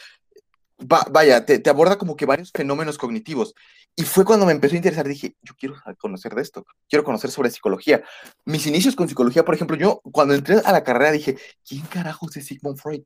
[0.79, 3.53] Va, vaya, te, aborda como que varios fenómenos cognitivos.
[3.95, 7.29] Y fue cuando me empezó a interesar, dije, yo quiero conocer de esto, quiero conocer
[7.29, 8.03] sobre psicología.
[8.45, 12.35] Mis inicios con psicología, por ejemplo, yo cuando entré a la carrera dije, ¿quién carajos
[12.37, 13.01] es Sigmund Freud?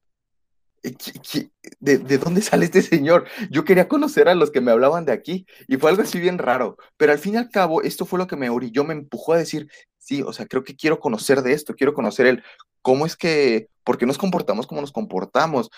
[1.80, 3.26] ¿De, ¿De, dónde sale este señor?
[3.50, 6.38] Yo quería conocer a los que me hablaban de aquí y fue algo así bien
[6.38, 9.34] raro, pero al fin y al cabo esto fue lo que me orilló, me empujó
[9.34, 9.68] a decir,
[10.06, 12.44] sí, o sea, creo que quiero conocer de esto, quiero conocer el
[12.82, 15.70] cómo es que, por qué nos comportamos como nos comportamos.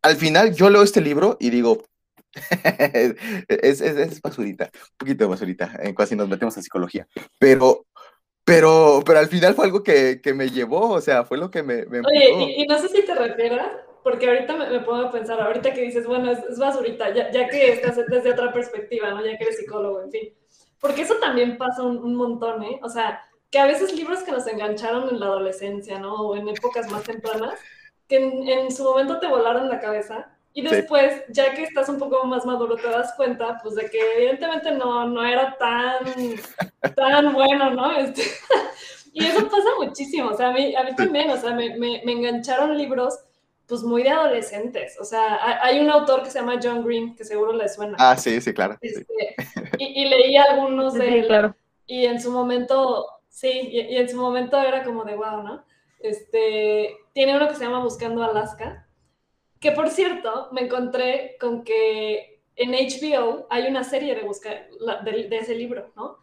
[0.00, 1.82] Al final yo leo este libro y digo,
[3.48, 7.84] es, es, es, basurita, un poquito de basurita, en casi nos metemos a psicología, pero
[8.44, 11.62] pero, pero al final fue algo que, que, me llevó, o sea, fue lo que
[11.62, 11.84] me...
[11.84, 15.12] me Oye, y, y, no sé si te refieras, porque ahorita me, me, pongo a
[15.12, 19.10] pensar, ahorita que dices, bueno, es, es basurita, ya, ya, que estás desde otra perspectiva,
[19.10, 19.22] ¿no?
[19.22, 20.32] Ya que eres psicólogo, en fin.
[20.80, 22.80] Porque eso también pasa un, un, montón, ¿eh?
[22.82, 26.14] O sea, que a veces libros que nos engancharon en la adolescencia, ¿no?
[26.14, 27.58] O en épocas más tempranas,
[28.06, 31.32] que en, en su momento te volaron la cabeza, y después, sí.
[31.34, 35.06] ya que estás un poco más maduro, te das cuenta, pues, de que evidentemente no,
[35.06, 36.04] no era tan,
[36.96, 37.92] tan bueno, ¿no?
[37.92, 38.22] Este,
[39.12, 42.02] y eso pasa muchísimo, o sea, a mí, a mí también, o sea, me, me,
[42.04, 43.20] me engancharon libros
[43.68, 44.98] pues muy de adolescentes.
[44.98, 47.96] O sea, hay un autor que se llama John Green, que seguro le suena.
[48.00, 48.78] Ah, sí, sí, claro.
[48.80, 49.60] Este, sí.
[49.78, 51.26] Y, y, leí algunos de sí, él.
[51.26, 51.54] Claro.
[51.86, 53.06] Y en su momento,
[53.40, 55.64] sí, y, y, en su momento era como de wow, ¿no?
[56.00, 58.86] Este, tiene uno que se llama Buscando Alaska,
[59.60, 64.68] que por cierto, me encontré con que en HBO hay una serie de, buscar,
[65.04, 66.18] de, de ese libro, ¿no?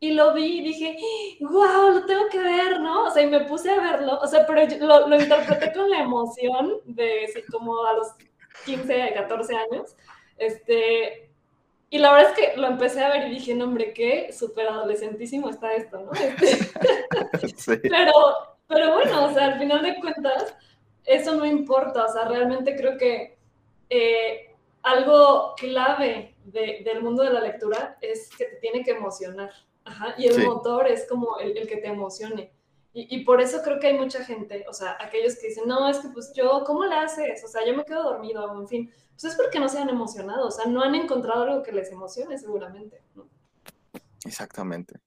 [0.00, 0.96] y lo vi y dije,
[1.40, 3.04] wow, lo tengo que ver, ¿no?
[3.04, 6.00] O sea, y me puse a verlo, o sea, pero lo, lo interpreté con la
[6.00, 8.08] emoción de sí, como a los
[8.64, 9.94] 15, 14 años,
[10.38, 11.29] este,
[11.92, 14.68] y la verdad es que lo empecé a ver y dije, no, hombre, qué súper
[14.68, 16.12] adolescentísimo está esto, ¿no?
[16.12, 16.46] Este,
[17.56, 17.72] sí.
[17.82, 18.12] pero,
[18.68, 20.54] pero bueno, o sea, al final de cuentas,
[21.04, 23.36] eso no importa, o sea, realmente creo que
[23.90, 29.50] eh, algo clave de, del mundo de la lectura es que te tiene que emocionar,
[29.84, 30.46] Ajá, y el sí.
[30.46, 32.52] motor es como el, el que te emocione.
[32.92, 35.88] Y, y, por eso creo que hay mucha gente, o sea, aquellos que dicen, no,
[35.88, 37.42] es que pues yo, ¿cómo le haces?
[37.44, 38.92] O sea, yo me quedo dormido, en fin.
[39.20, 41.90] Pues es porque no se han emocionado, o sea, no han encontrado algo que les
[41.92, 43.02] emocione seguramente.
[43.14, 43.28] ¿no?
[44.24, 44.98] Exactamente.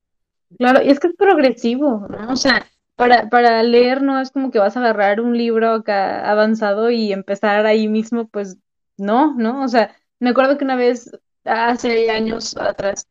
[0.57, 2.31] Claro, y es que es progresivo, ¿no?
[2.31, 2.63] O sea,
[2.95, 7.11] para, para leer no es como que vas a agarrar un libro acá avanzado y
[7.11, 8.57] empezar ahí mismo, pues
[8.97, 9.63] no, ¿no?
[9.63, 11.09] O sea, me acuerdo que una vez,
[11.43, 13.07] hace años atrás,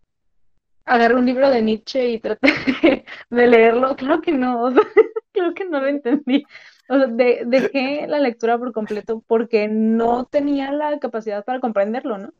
[0.84, 2.52] agarré un libro de Nietzsche y traté
[3.30, 3.96] de leerlo.
[3.96, 4.72] Claro que no,
[5.32, 6.44] creo que no lo entendí.
[6.88, 12.18] O sea, de, dejé la lectura por completo porque no tenía la capacidad para comprenderlo,
[12.18, 12.32] ¿no?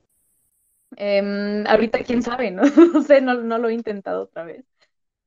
[0.96, 2.62] Eh, ahorita quién sabe, ¿no?
[3.02, 4.64] Sé, no, no lo he intentado otra vez.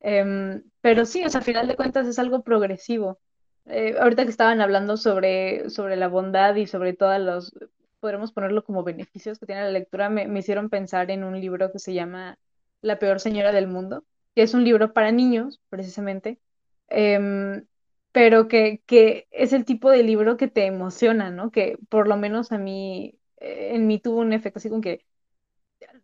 [0.01, 3.19] Eh, pero sí, o sea, a final de cuentas es algo progresivo.
[3.65, 7.55] eh, ahorita que estaban hablando sobre, sobre la bondad y sobre todos los,
[8.01, 11.71] podremos ponerlo como beneficios que tiene la lectura, me, me hicieron pensar en un libro
[11.71, 12.39] que se llama
[12.81, 16.39] La peor señora del mundo, que es un libro para niños, precisamente,
[16.89, 17.65] em,
[18.15, 21.51] pero que, que es el tipo de libro que te emociona, ¿no?
[21.51, 25.05] Que por lo menos a mí, eh, en mí tuvo un efecto así como que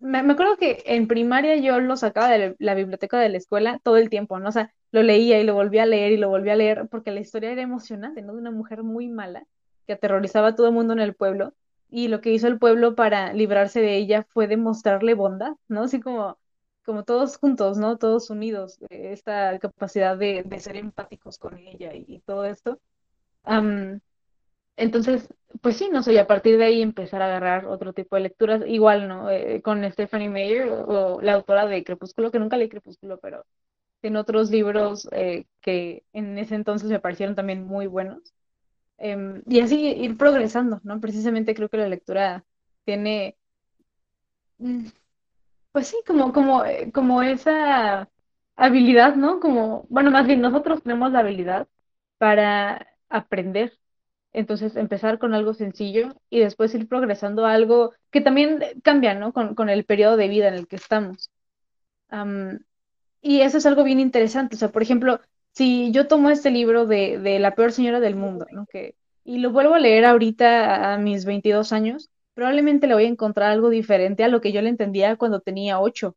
[0.01, 3.95] me, acuerdo que en primaria yo lo sacaba de la biblioteca de la escuela todo
[3.95, 4.49] el tiempo, ¿no?
[4.49, 7.11] O sea, lo leía y lo volvía a leer y lo volvía a leer porque
[7.11, 8.33] la historia era emocionante, ¿no?
[8.33, 9.45] De una mujer muy mala
[9.87, 11.53] que aterrorizaba a todo el mundo en el pueblo
[11.89, 15.83] y lo que hizo el pueblo para librarse de ella fue demostrarle bondad, ¿no?
[15.83, 16.37] Así como,
[16.85, 17.97] como todos juntos, ¿no?
[17.97, 22.79] Todos unidos, esta capacidad de, ser empáticos con ella y, todo esto.
[24.77, 25.29] entonces,
[25.61, 28.23] pues sí, no sé, y a partir de ahí empezar a agarrar otro tipo de
[28.23, 29.29] lecturas, igual, ¿no?
[29.29, 33.45] Eh, con Stephanie Meyer, o, la autora de Crepúsculo, que nunca leí Crepúsculo, pero
[34.01, 38.33] en otros libros eh, que en ese entonces me parecieron también muy buenos.
[38.97, 40.99] Em, y así ir progresando, ¿no?
[41.01, 42.45] Precisamente creo que la lectura
[42.85, 43.35] tiene,
[44.59, 44.85] mm,
[45.71, 48.09] pues sí, como, como, eh, como esa
[48.55, 49.39] habilidad, ¿no?
[49.39, 51.67] Como, bueno, más bien nosotros tenemos la habilidad
[52.17, 53.77] para aprender
[54.33, 59.33] entonces, empezar con algo sencillo y después ir progresando a algo que también cambia, ¿no?
[59.33, 61.31] Con, con el periodo de vida en el que estamos.
[63.21, 64.55] y eso es algo bien interesante.
[64.55, 65.19] O sea, por ejemplo,
[65.51, 68.65] si yo tomo este libro de, de La peor señora del mundo, ¿no?
[68.67, 72.09] Que, y lo vuelvo a leer ahorita a mis 22 años,
[72.41, 75.79] probablemente le voy a encontrar algo diferente a lo que yo le entendía cuando tenía
[75.79, 76.15] 8,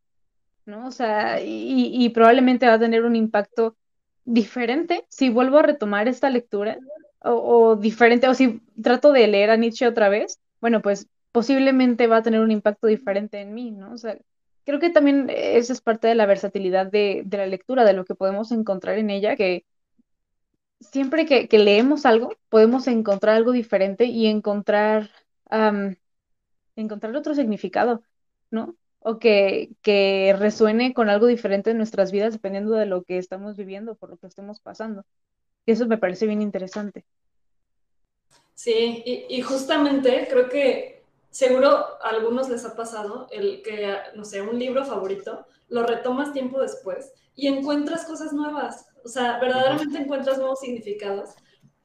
[0.65, 0.87] ¿no?
[0.87, 3.77] O sea, y, y probablemente va a tener un impacto
[4.25, 6.79] diferente si vuelvo a retomar esta lectura
[7.21, 12.19] o, diferente, o si trato de leer a Nietzsche otra vez, bueno, pues posiblemente va
[12.19, 13.93] a tener un impacto diferente en mí, ¿no?
[13.93, 14.17] O sea,
[14.65, 18.15] creo que también esa es parte de la versatilidad de, la lectura, de lo que
[18.15, 19.67] podemos encontrar en ella, que
[20.81, 25.11] siempre que, leemos algo, podemos encontrar algo diferente y encontrar,
[26.77, 28.03] encontrar otro significado,
[28.51, 28.77] ¿no?
[29.01, 33.57] O que, que resuene con algo diferente en nuestras vidas dependiendo de lo que estamos
[33.57, 35.05] viviendo, por lo que estemos pasando.
[35.67, 37.05] Y eso me parece bien interesante.
[38.55, 44.43] Sí, y, justamente creo que seguro a algunos les ha pasado el que, no sé,
[44.43, 50.39] un libro favorito, lo retomas tiempo después y encuentras cosas nuevas, o sea, verdaderamente encuentras
[50.39, 51.31] nuevos significados.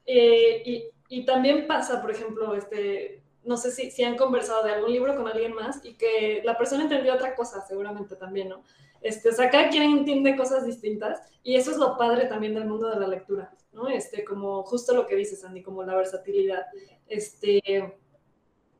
[0.06, 4.72] Eh, y, y, también pasa, por ejemplo, este, no sé si, si han conversado de
[4.72, 8.62] algún libro con alguien más y que la persona entendió otra cosa, seguramente también, ¿no?
[9.00, 12.66] Este, o sea, cada quien entiende cosas distintas y eso es lo padre también del
[12.66, 13.50] mundo de la lectura.
[13.72, 13.88] ¿no?
[13.88, 16.66] Este, como justo lo que dices, Andy, como la versatilidad.
[17.06, 17.94] Este,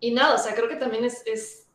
[0.01, 1.66] y nada, o sea, creo que también es, es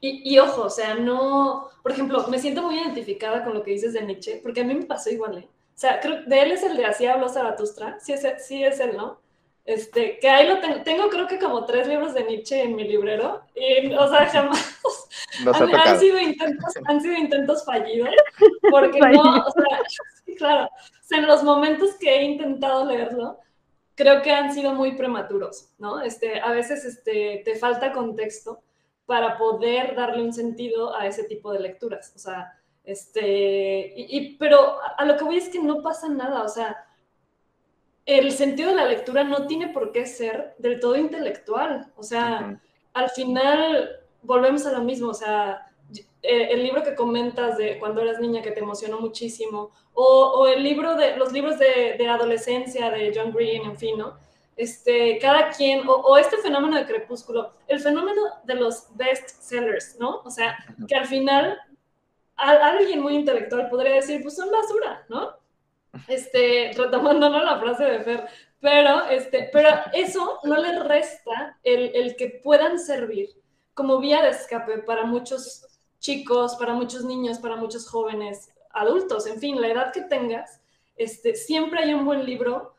[0.00, 3.70] y, y, ojo, o sea, no, por ejemplo, me siento muy identificada con lo que
[3.70, 5.48] dices de Nietzsche, porque a mí me pasó igual, ¿eh?
[5.74, 8.78] O sea, creo, de él es el de Así habló Zaratustra, sí es, sí es
[8.80, 9.20] él, ¿no?
[9.70, 12.82] Este, que ahí lo tengo, tengo creo que como tres libros de Nietzsche en mi
[12.82, 14.80] librero, y, o sea, jamás,
[15.86, 18.08] han, sido intentos, han sido intentos fallidos,
[18.68, 19.80] porque no, o sea,
[20.36, 23.38] claro, o sea, en los momentos que he intentado leerlo,
[23.94, 26.00] creo que han sido muy prematuros, ¿no?
[26.00, 28.64] Este, a veces este, te falta contexto
[29.06, 34.78] para poder darle un sentido a ese tipo de lecturas, o sea, este, y, pero
[34.98, 36.76] a lo que voy es que no pasa nada, o sea,
[38.06, 41.92] el sentido de la lectura no tiene por qué ser del todo intelectual.
[41.96, 42.60] O sea,
[42.92, 45.10] al final volvemos a lo mismo.
[45.10, 45.66] O sea,
[46.22, 50.62] eh, el libro que comentas de cuando eras niña que te emocionó muchísimo, o, el
[50.62, 54.16] libro de los libros de, adolescencia de John Green, en fin, ¿no?
[54.56, 60.20] Este, cada quien, o, este fenómeno de crepúsculo, el fenómeno de los best sellers, ¿no?
[60.24, 61.58] O sea, que al final
[62.36, 65.39] alguien muy intelectual podría decir, pues son basura, ¿no?
[66.08, 68.28] Este, retomando la frase de Fer,
[68.60, 73.30] pero, este, pero eso no le resta el, el, que puedan servir
[73.74, 75.66] como vía de escape para muchos
[75.98, 80.60] chicos, para muchos niños, para muchos jóvenes, adultos, en fin, la edad que tengas,
[80.96, 82.74] este, siempre hay un buen libro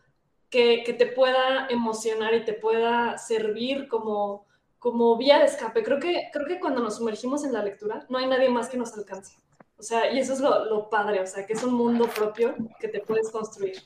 [0.49, 4.45] que, que te pueda emocionar y te pueda servir como,
[4.77, 5.83] como vía de escape.
[5.83, 8.77] Creo que, creo que cuando nos sumergimos en la lectura, no hay nadie más que
[8.77, 9.37] nos alcance.
[9.81, 12.87] O sea, y eso es lo, padre, o sea, que es un mundo propio que
[12.87, 13.81] te puedes construir.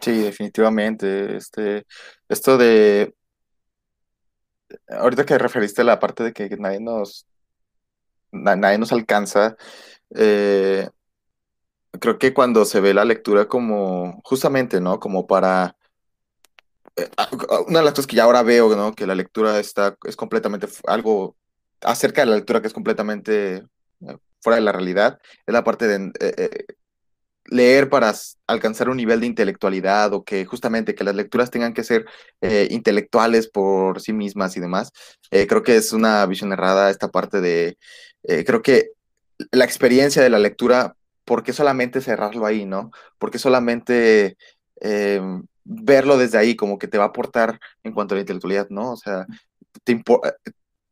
[0.00, 1.36] Sí, definitivamente.
[1.36, 1.84] Este,
[2.28, 3.16] esto de
[4.88, 7.26] ahorita que referiste a la parte de que nadie nos
[8.30, 9.56] nadie nos alcanza,
[10.14, 10.88] eh,
[11.98, 15.00] creo que cuando se ve la lectura como justamente, ¿no?
[15.00, 15.76] Como para
[16.94, 17.10] eh,
[17.66, 18.92] una de las cosas que ya ahora veo, ¿no?
[18.92, 21.34] Que la lectura está es completamente algo
[21.82, 25.86] acerca de la lectura que es completamente eh, fuera de la realidad, es la parte
[25.86, 26.64] de eh, eh,
[27.46, 28.14] leer para
[28.46, 32.04] alcanzar un nivel de intelectualidad o que justamente que las lecturas tengan que ser
[32.68, 34.92] intelectuales por sí mismas y demás,
[35.30, 37.78] creo que es una visión errada esta parte de,
[38.44, 38.90] creo que
[39.50, 42.90] la experiencia de la lectura, ¿por qué solamente cerrarlo ahí, no?
[43.16, 44.36] ¿Por qué solamente
[45.68, 48.92] verlo desde ahí como que te va a aportar en cuanto a la intelectualidad, ¿no?
[48.92, 49.26] O sea,
[49.84, 50.02] te,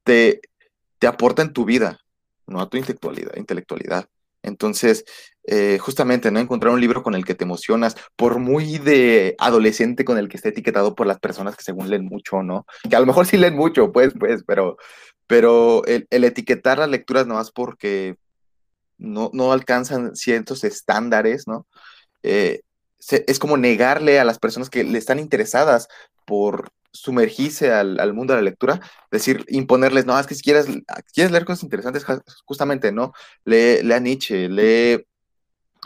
[0.05, 0.41] te,
[0.99, 2.01] te aporta en tu vida,
[2.47, 3.37] no a tu intelectualidad.
[3.37, 4.07] intelectualidad.
[4.43, 5.05] Entonces,
[5.45, 6.39] eh, justamente, ¿no?
[6.39, 10.37] Encontrar un libro con el que te emocionas, por muy de adolescente con el que
[10.37, 12.65] esté etiquetado por las personas que según leen mucho, ¿no?
[12.89, 14.77] Que a lo mejor sí leen mucho, pues, pues, pero,
[15.27, 18.17] pero el, etiquetar las lecturas nomás porque
[18.99, 21.67] no, no alcanzan ciertos estándares, ¿no?
[22.23, 22.61] Eh,
[23.09, 25.89] es como negarle a las personas que le están interesadas
[26.25, 26.71] por
[27.01, 28.81] sumergirse al, mundo de la lectura,
[29.11, 30.67] decir, imponerles, no, es que si quieres,
[31.13, 32.05] quieres leer cosas interesantes,
[32.45, 33.13] justamente, ¿no?
[33.45, 35.07] Lee, lee a Nietzsche, lee,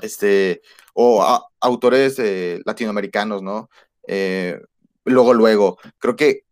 [0.03, 0.63] este,
[0.95, 1.25] o
[1.61, 3.71] autores eh, latinoamericanos, ¿no?
[4.07, 4.61] Eh,
[5.05, 6.45] luego, luego, creo que,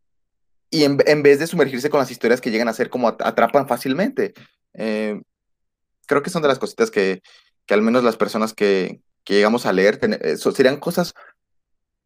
[0.71, 4.35] y en, vez de sumergirse con las historias que llegan a ser como atrapan fácilmente,
[4.75, 5.21] eh,
[6.07, 7.23] creo que son de las cositas que,
[7.67, 10.01] que al menos las personas que, que llegamos a leer,
[10.37, 11.15] serían cosas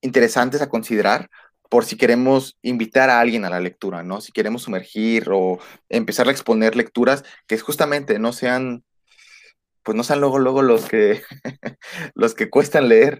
[0.01, 1.31] interesantes a considerar
[1.73, 4.21] por si queremos invitar a alguien a la lectura, ¿no?
[4.21, 5.59] Si queremos sumergir o
[5.89, 8.85] empezar a exponer lecturas que justamente no sean,
[9.83, 11.23] pues no sean luego, luego los que,
[12.15, 13.19] los que cuestan leer,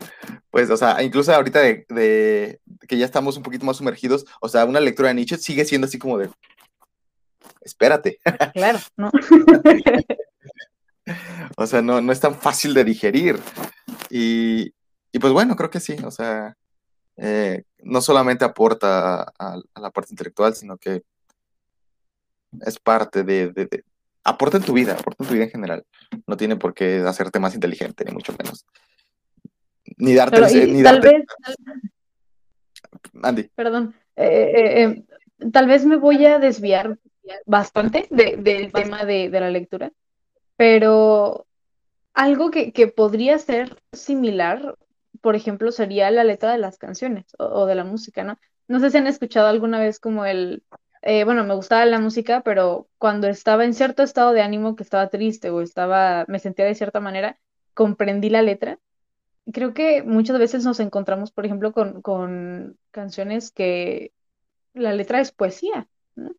[0.51, 4.67] pues, o sea, incluso ahorita de, que ya estamos un poquito más sumergidos, o sea,
[4.67, 6.29] una lectura de Nietzsche sigue siendo así como de,
[7.63, 8.19] espérate.
[8.53, 9.11] Claro, ¿no?
[11.57, 13.41] o sea, no, no es tan fácil de digerir.
[14.11, 14.75] Y,
[15.11, 16.55] y pues bueno, creo que sí, o sea,
[17.17, 21.03] eh, no solamente aporta a, la parte intelectual, sino que
[22.61, 23.85] es parte de,
[24.25, 25.85] aporta en tu vida, aporta en tu vida en general.
[26.27, 28.65] No tiene por qué hacerte más inteligente, ni mucho menos.
[29.99, 30.67] Ni darte...
[30.67, 31.25] ni tal vez...
[33.23, 33.51] Andy.
[33.55, 33.95] Perdón.
[34.17, 35.05] Eh, eh,
[35.53, 36.99] tal vez me voy a desviar
[37.47, 39.93] bastante del tema de, la lectura,
[40.57, 41.47] pero
[42.15, 44.77] algo que, que podría ser similar
[45.23, 48.39] por ejemplo, sería la letra de las canciones o, de la música, ¿no?
[48.69, 50.65] No sé si han escuchado alguna vez como el,
[51.03, 54.83] eh, bueno, me gustaba la música, pero cuando estaba en cierto estado de ánimo, que
[54.83, 57.39] estaba triste o estaba, me sentía de cierta manera,
[57.75, 58.79] comprendí la letra.
[59.53, 64.13] Creo que muchas veces nos encontramos, por ejemplo, con, con canciones que
[64.75, 66.33] la letra es poesía, ¿no?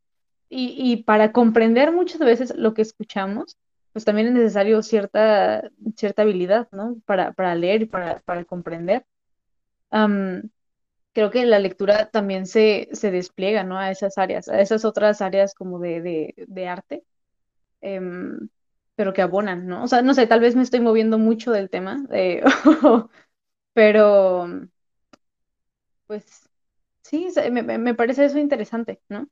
[0.49, 3.57] Y, y para comprender muchas veces lo que escuchamos,
[3.94, 6.98] pues también es necesario cierta, cierta habilidad, ¿no?
[7.06, 9.06] Para, para leer y para, para comprender.
[11.14, 13.78] creo que la lectura también se, se, despliega, ¿no?
[13.78, 17.04] A esas áreas, a esas otras áreas como de, de, de arte,
[17.82, 18.50] em,
[18.96, 19.84] pero que abonan, ¿no?
[19.84, 22.44] O sea, no sé, tal vez me estoy moviendo mucho del tema, eh,
[23.74, 24.48] pero
[26.08, 26.50] pues
[27.02, 29.28] sí, me, me, parece eso interesante, ¿no?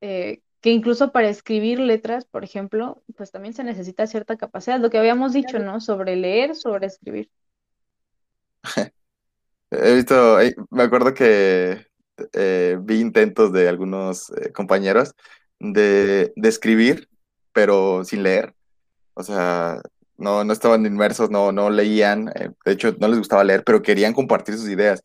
[0.00, 4.90] Eh, que incluso para escribir letras, por ejemplo, pues también se necesita cierta capacidad, lo
[4.90, 5.80] que habíamos dicho, ¿no?
[5.80, 7.30] Sobre leer, sobre escribir.
[9.70, 10.38] He visto,
[10.70, 11.86] me acuerdo que
[12.32, 15.14] eh, vi intentos de algunos eh, compañeros
[15.58, 17.08] de, escribir,
[17.52, 18.54] pero sin leer.
[19.14, 19.80] O sea,
[20.16, 23.82] no, no estaban inmersos, no, no leían, eh, de hecho no les gustaba leer, pero
[23.82, 25.02] querían compartir sus ideas.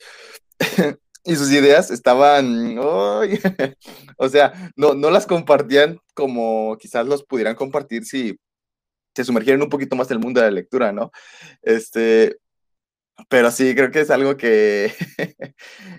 [1.24, 2.78] y sus ideas estaban,
[4.18, 8.38] o sea, no, no las compartían como quizás los pudieran compartir si
[9.16, 11.12] se sumergieran un poquito más en el mundo de la lectura, ¿no?
[11.62, 12.38] Este,
[13.30, 14.94] pero sí, creo que es algo que,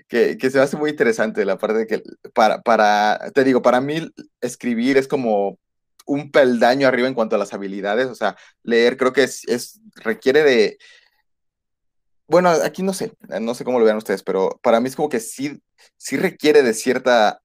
[0.07, 2.03] que, se me hace muy interesante, la parte de que,
[2.33, 4.09] para, para, te digo, para mí
[4.41, 5.59] escribir es como
[6.05, 9.79] un peldaño arriba en cuanto a las habilidades, o sea, leer creo que es, es
[9.95, 10.77] requiere de,
[12.33, 15.07] bueno, aquí no sé, no sé cómo lo vean ustedes, pero para mí es como
[15.07, 15.61] que sí,
[15.97, 17.43] sí requiere de cierta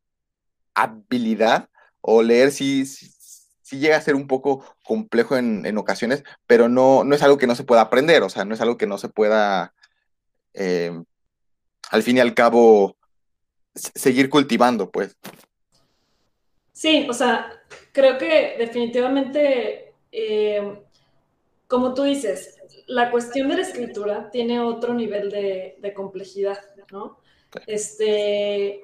[0.72, 1.68] habilidad
[2.01, 7.14] o leer sí, sí, llega a ser un poco complejo en, ocasiones, pero no, no
[7.14, 9.11] es algo que no se pueda aprender, o sea, no es algo que no se
[9.11, 9.74] pueda,
[10.55, 10.99] eh,
[11.91, 12.97] al fin y al cabo,
[13.74, 15.18] seguir cultivando, pues.
[16.72, 17.53] Sí, o sea,
[17.93, 20.82] creo que definitivamente, eh,
[21.69, 22.57] como tú dices,
[22.87, 26.59] la cuestión de la escritura tiene otro nivel de, complejidad,
[26.91, 27.19] ¿no?
[27.66, 28.83] Este,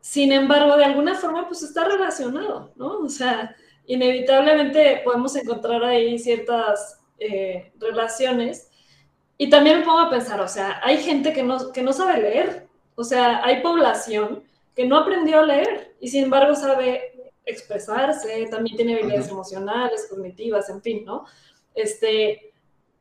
[0.00, 3.00] sin embargo, de alguna forma, pues está relacionado, ¿no?
[3.00, 3.54] O sea,
[3.86, 8.70] inevitablemente podemos encontrar ahí ciertas eh, relaciones.
[9.36, 12.20] Y también me pongo a pensar, o sea, hay gente que no, que no sabe
[12.20, 14.44] leer, o sea, hay población
[14.76, 20.68] que no aprendió a leer y sin embargo sabe expresarse, también tiene habilidades emocionales, cognitivas,
[20.68, 21.24] en fin, ¿no?
[21.74, 22.52] Este,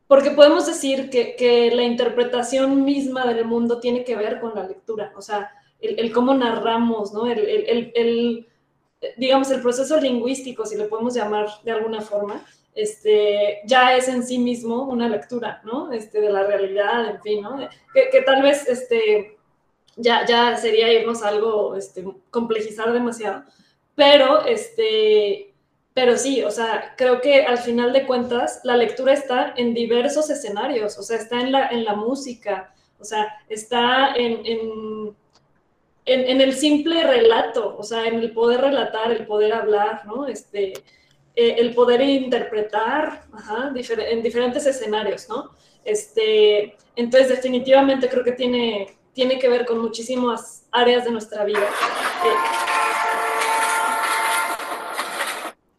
[0.09, 5.13] porque podemos decir que, la interpretación misma del mundo tiene que ver con la lectura,
[5.15, 7.27] o sea, el, cómo narramos, ¿no?
[7.27, 8.47] El,
[9.17, 12.43] digamos, el proceso lingüístico, si lo podemos llamar de alguna forma,
[12.73, 15.91] este, ya es en sí mismo una lectura, ¿no?
[15.91, 17.57] Este, de la realidad, en fin, ¿no?
[17.93, 19.37] Que, tal vez este,
[19.95, 23.43] ya, ya sería irnos a algo, este, complejizar demasiado,
[23.95, 25.48] pero este,
[25.93, 30.29] pero sí, o sea, creo que al final de cuentas la lectura está en diversos
[30.29, 35.15] escenarios, o sea, está en la, en la música, o sea, está en, en,
[36.05, 40.27] en, el simple relato, o sea, en el poder relatar, el poder hablar, ¿no?
[40.27, 40.73] Este,
[41.35, 45.51] eh, el poder interpretar ajá, en diferentes escenarios, ¿no?
[45.85, 51.59] Este, entonces, definitivamente creo que tiene, tiene que ver con muchísimas áreas de nuestra vida.
[51.59, 52.88] Eh,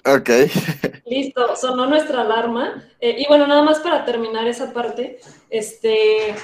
[0.04, 0.30] Ok.
[1.06, 2.84] Listo, sonó nuestra alarma.
[3.00, 5.20] Eh, y bueno, nada más para terminar esa parte,
[5.50, 6.34] este,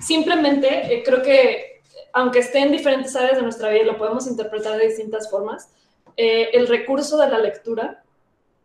[0.00, 1.74] simplemente eh, creo que
[2.14, 5.68] aunque esté en diferentes áreas de nuestra vida, lo podemos interpretar de distintas formas,
[6.16, 8.04] eh, el recurso de la lectura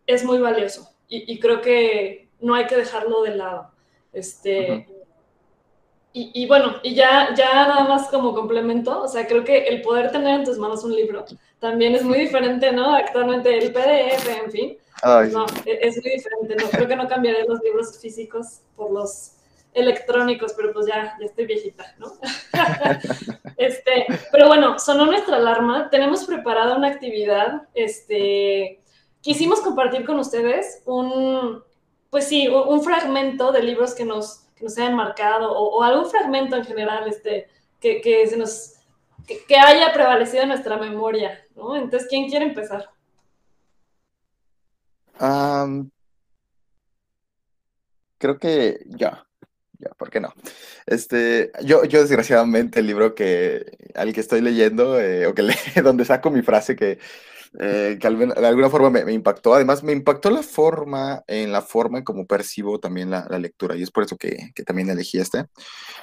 [0.06, 3.72] es muy valioso y, creo que no hay que dejarlo de lado.
[4.12, 4.86] Este,
[6.12, 10.12] y, bueno, y ya, ya nada más como complemento, o sea, creo que el poder
[10.12, 11.24] tener en tus manos un libro
[11.60, 12.94] también es muy diferente, ¿no?
[12.94, 14.78] Actualmente el PDF, en fin.
[15.32, 16.56] no, e, es muy diferente.
[16.56, 19.36] No, creo que no cambiaré los libros físicos por los
[19.72, 22.12] electrónicos, pero pues ya, ya estoy viejita, ¿no?
[23.56, 25.90] este, pero bueno, sonó nuestra alarma.
[25.90, 27.68] Tenemos preparada una actividad.
[27.74, 28.80] Este,
[29.20, 31.62] quisimos compartir con ustedes un,
[32.10, 36.54] pues sí, un fragmento de libros que nos que nos hayan marcado o, algún fragmento
[36.54, 37.48] en general este,
[37.80, 38.74] que, que se nos,
[39.26, 41.76] que, haya prevalecido en nuestra memoria, ¿no?
[41.76, 42.90] Entonces, ¿quién quiere empezar?
[48.16, 49.26] creo que ya,
[49.78, 50.32] ya, ¿por qué no?
[50.86, 55.54] Este, yo, yo desgraciadamente el libro que al que estoy leyendo, eh, o que le,
[55.82, 56.98] donde saco mi frase que
[57.58, 59.54] eh, que de alguna forma me, impactó.
[59.54, 63.82] Además, me impactó la forma, en la forma en cómo percibo también la, lectura, y
[63.82, 65.46] es por eso que, también elegí este.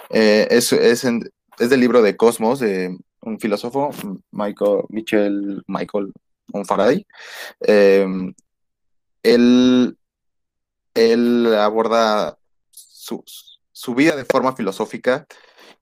[0.10, 2.98] Eh, es, es, es, del libro de Cosmos, de
[3.28, 3.92] un filósofo,
[4.32, 6.12] Michael, Michel Michael
[6.66, 7.06] Faraday.
[7.62, 8.34] Em,
[9.24, 9.98] él,
[10.94, 12.38] él aborda
[12.72, 13.24] su,
[13.72, 15.26] su, vida de forma filosófica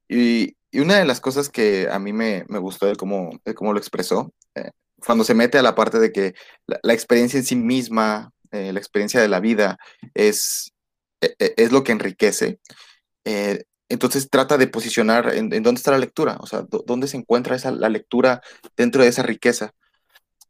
[0.08, 3.80] y, una de las cosas que a mí me, me gustó de cómo, cómo lo
[3.80, 4.72] expresó eh,
[5.06, 6.34] cuando se mete a la parte de que
[6.66, 9.78] la, experiencia en sí misma, eh, la experiencia de la vida,
[10.14, 10.74] es,
[11.22, 12.60] e, e, es lo que enriquece.
[13.24, 17.56] Eh, entonces trata de posicionar en, dónde está la lectura, o sea, dónde se encuentra
[17.56, 18.42] esa, la lectura
[18.76, 19.74] dentro de esa riqueza.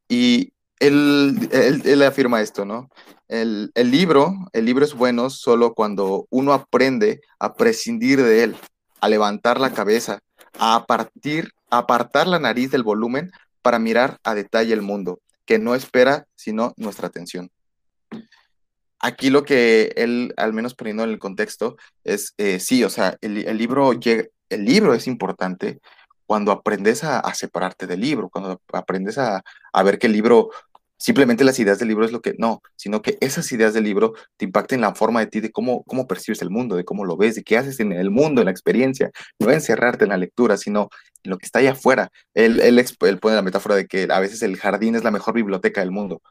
[0.08, 2.90] Y él, él, afirma esto, ¿no?
[3.28, 8.56] El, el, libro, el libro es bueno solo cuando uno aprende a prescindir de él,
[9.02, 10.20] a levantar la cabeza,
[10.60, 13.32] a partir, a apartar la nariz del volumen
[13.62, 17.50] para mirar a detalle el mundo, que no espera sino nuestra atención.
[19.00, 23.18] Aquí lo que él, al menos poniendo en el contexto, es, eh, sí, o sea,
[23.22, 25.80] el, libro, el libro es importante
[26.26, 29.44] cuando aprendes a, separarte del libro, cuando aprendes a,
[29.74, 30.50] a, ver que el libro
[30.98, 34.14] simplemente las ideas del libro es lo que, no, sino que esas ideas del libro
[34.38, 37.18] te impacten la forma de ti, de cómo, cómo percibes el mundo, de cómo lo
[37.18, 40.58] ves, de qué haces en el mundo, en la experiencia, no encerrarte en la lectura,
[40.58, 40.90] sino
[41.24, 42.12] en lo que está allá afuera.
[42.34, 42.86] Él, él,
[43.20, 46.22] pone la metáfora de que a veces el jardín es la mejor biblioteca del mundo.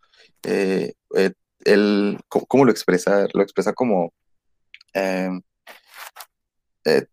[0.43, 1.33] Eh, eh,
[1.65, 3.27] él, ¿cómo, lo expresa?
[3.33, 4.13] Lo expresa como...
[4.93, 5.43] Em,
[6.85, 7.07] eh,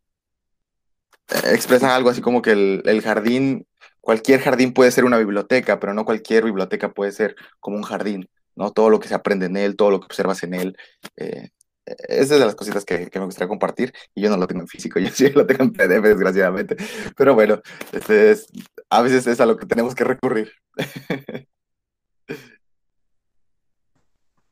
[1.45, 3.65] expresa algo así como que el, el jardín
[4.01, 8.29] cualquier jardín puede ser una biblioteca, pero no cualquier biblioteca puede ser como un jardín,
[8.55, 8.71] ¿no?
[8.71, 10.77] Todo lo que se aprende en él, todo lo que observas en él.
[11.17, 11.49] Eh,
[11.85, 14.99] es de las cositas que, me gustaría compartir y yo no lo tengo en físico,
[14.99, 16.75] yo sí lo tengo en PDF, desgraciadamente.
[17.15, 18.35] Pero bueno, este
[18.89, 20.51] a veces es a lo que tenemos que recurrir.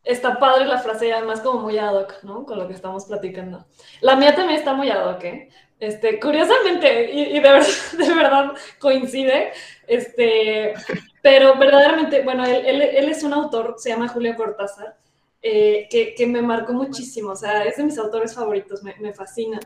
[0.09, 2.43] Está padre la frase y además como muy ad hoc, ¿no?
[2.43, 3.67] Con lo que estamos platicando.
[4.01, 5.49] La mía también está muy ad hoc, ¿eh?
[5.79, 9.51] Este, curiosamente, y, de, verdad, de, verdad, coincide,
[9.85, 10.73] este,
[11.21, 14.97] pero verdaderamente, bueno, él, él, es un autor, se llama Julio Cortázar,
[15.43, 19.13] eh, que, que, me marcó muchísimo, o sea, es de mis autores favoritos, me, me
[19.13, 19.59] fascina.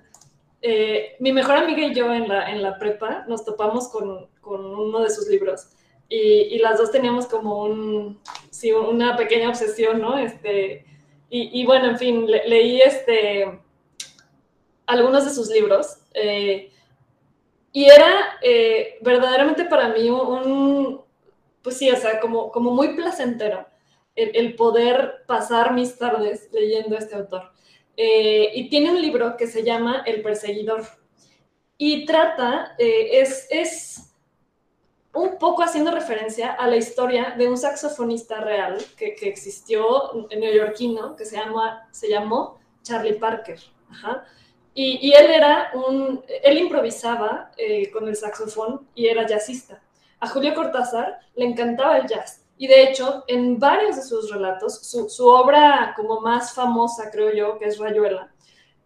[0.61, 4.65] Eh, mi mejor amiga y yo en la, en la prepa nos topamos con, con
[4.65, 5.69] uno de sus libros
[6.09, 8.21] y, y, las dos teníamos como un,
[8.63, 10.17] sí, una pequeña obsesión, ¿no?
[10.17, 10.85] Este,
[11.29, 13.59] y, bueno, en fin, leí este
[14.85, 15.97] algunos de sus libros.
[16.13, 16.71] Eh,
[17.71, 21.01] y era eh, verdaderamente para mí un,
[21.61, 23.65] pues sí, o sea, como, como muy placentero
[24.15, 27.51] el, poder pasar mis tardes leyendo a este autor.
[27.97, 30.83] eh, y tiene un libro que se llama El perseguidor.
[31.77, 34.12] Y trata, es
[35.13, 41.15] un poco haciendo referencia a la historia de un saxofonista real que, que existió neoyorquino,
[41.15, 43.59] que se, llama, se llamó Charlie Parker.
[44.73, 49.83] Y, y, él era un, él improvisaba eh, con el saxofón y era jazzista.
[50.19, 52.45] A Julio Cortázar le encantaba el jazz.
[52.57, 57.33] Y de hecho, en varios de sus relatos, su, su obra como más famosa, creo
[57.33, 58.31] yo, que es Rayuela,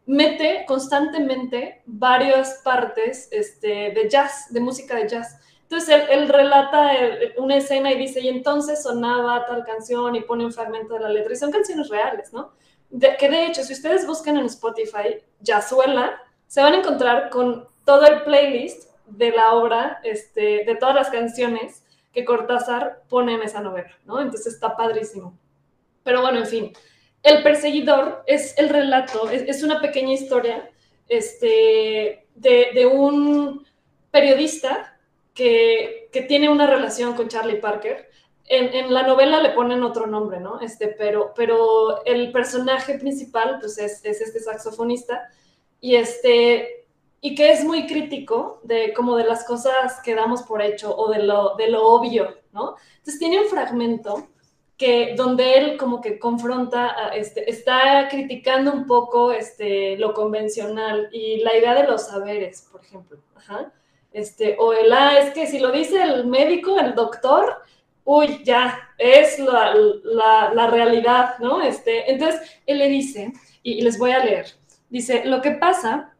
[0.08, 5.38] mete constantemente varias partes este, de jazz, de música de jazz.
[5.70, 6.92] Entonces él, relata
[7.38, 11.10] una escena y dice, y entonces sonaba tal canción y pone un fragmento de la
[11.10, 11.34] letra.
[11.34, 12.54] Y son canciones reales, ¿no?
[13.20, 18.08] que de hecho, si ustedes buscan en Spotify Yazuela, se van a encontrar con todo
[18.08, 23.60] el playlist de la obra, este, de todas las canciones que Cortázar pone en esa
[23.60, 24.22] novela, ¿no?
[24.22, 25.38] Entonces está padrísimo.
[26.04, 26.74] Pero bueno, en fin,
[27.24, 30.70] El perseguidor es el relato, es, una pequeña historia
[31.10, 33.68] este, de un
[34.12, 34.97] periodista
[35.38, 38.10] que, tiene una relación con Charlie Parker.
[38.46, 40.60] En, la novela le ponen otro nombre, ¿no?
[40.60, 45.30] Este, pero, pero el personaje principal, pues, es, este saxofonista
[45.80, 46.88] y este,
[47.22, 51.12] y que es muy crítico de como de las cosas que damos por hecho o
[51.12, 52.76] de lo, de lo obvio, ¿no?
[52.98, 54.30] Entonces tiene un fragmento
[54.76, 61.42] que donde él como que confronta, este, está criticando un poco este, lo convencional y
[61.42, 63.20] la idea de los saberes, por ejemplo.
[63.36, 63.72] Ajá.
[64.18, 67.62] Este, o el, ah, es que si lo dice el médico, el doctor,
[68.04, 69.76] uy, ya, es la,
[70.56, 71.62] la, realidad, ¿no?
[71.62, 74.48] Este, entonces, él le dice, y, les voy a leer,
[74.90, 76.16] dice, lo que pasa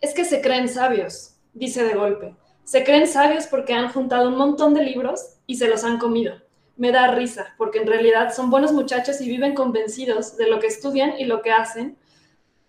[0.00, 2.36] es que se creen sabios, dice de golpe.
[2.62, 6.36] Se creen sabios porque han juntado un montón de libros y se los han comido.
[6.76, 10.68] Me da risa, porque en realidad son buenos muchachos y viven convencidos de lo que
[10.68, 11.98] estudian y lo que hacen,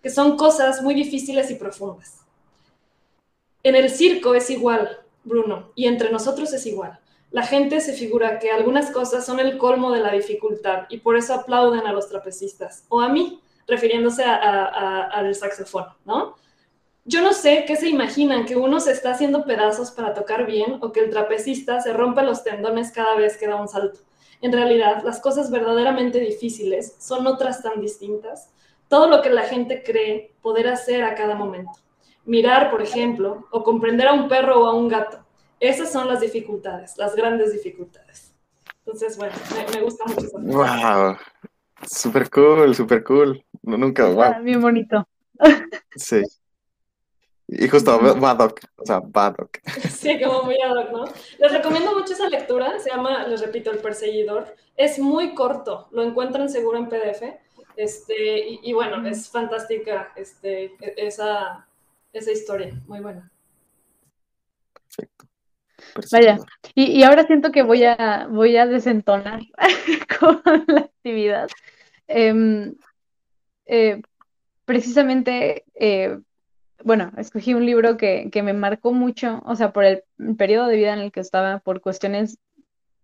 [0.01, 2.22] que son cosas muy difíciles y profundas.
[3.65, 6.99] En el circo es igual, Bruno, y entre nosotros es igual.
[7.31, 11.15] La gente se figura que algunas cosas son el colmo de la dificultad y por
[11.15, 16.35] eso aplauden a los trapecistas, o a mí, refiriéndose al saxofón, ¿no?
[17.05, 20.79] Yo no sé qué se imaginan, que uno se está haciendo pedazos para tocar bien
[20.81, 24.01] o que el trapecista se rompe los tendones cada vez que da un salto.
[24.41, 28.49] En realidad, las cosas verdaderamente difíciles son otras tan distintas.
[28.89, 31.82] Todo lo que la gente cree poder hacer a cada momento
[32.25, 35.19] mirar, por ejemplo, o comprender a un perro o a un gato.
[35.59, 38.33] Esas son las dificultades, las grandes dificultades.
[38.79, 39.33] Entonces, bueno,
[39.73, 40.27] me, gusta mucho.
[40.27, 40.39] Eso.
[40.39, 41.17] ¡Wow!
[41.89, 43.43] Súper cool, súper cool.
[43.61, 44.41] No, nunca, wow.
[44.41, 45.07] Bien bonito.
[45.95, 46.21] Sí.
[47.47, 49.59] Y justo Badok, o sea, Badok.
[49.89, 51.05] Sí, como muy ad ¿no?
[51.39, 54.55] Les recomiendo mucho esa lectura, se llama, les repito, El Perseguidor.
[54.75, 57.23] Es muy corto, lo encuentran seguro en PDF.
[57.75, 61.67] Este, y, y bueno, es fantástica este, e, esa,
[62.13, 63.31] esa historia, muy buena.
[64.73, 65.27] Perfecto.
[66.11, 66.37] Vaya,
[66.75, 69.41] y, ahora siento que voy a, voy a desentonar
[70.19, 71.49] con la actividad.
[72.07, 72.75] Em,
[73.65, 74.01] eh,
[74.65, 76.19] precisamente, eh,
[76.83, 80.03] bueno, escogí un libro que, me marcó mucho, o sea, por el,
[80.37, 82.37] periodo de vida en el que estaba, por cuestiones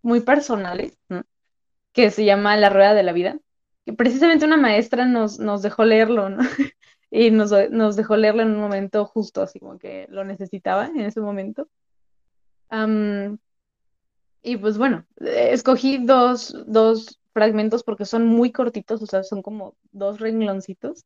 [0.02, 0.98] muy personales,
[1.92, 3.38] que se llama La Rueda de la Vida,
[3.84, 6.38] que precisamente una maestra nos, nos dejó leerlo, ¿no?
[7.10, 11.00] y nos, nos, dejó leerlo en un momento justo, así como que lo necesitaba en
[11.00, 11.68] ese momento.
[14.42, 19.76] y pues bueno, escogí dos, dos, fragmentos porque son muy cortitos, o sea, son como
[19.92, 21.04] dos rengloncitos.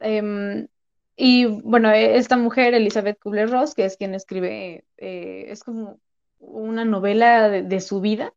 [0.00, 0.68] Em,
[1.16, 6.00] y bueno, esta mujer, Elizabeth Kubler-Ross, que es quien escribe, eh, es como
[6.38, 8.34] una novela de, su vida,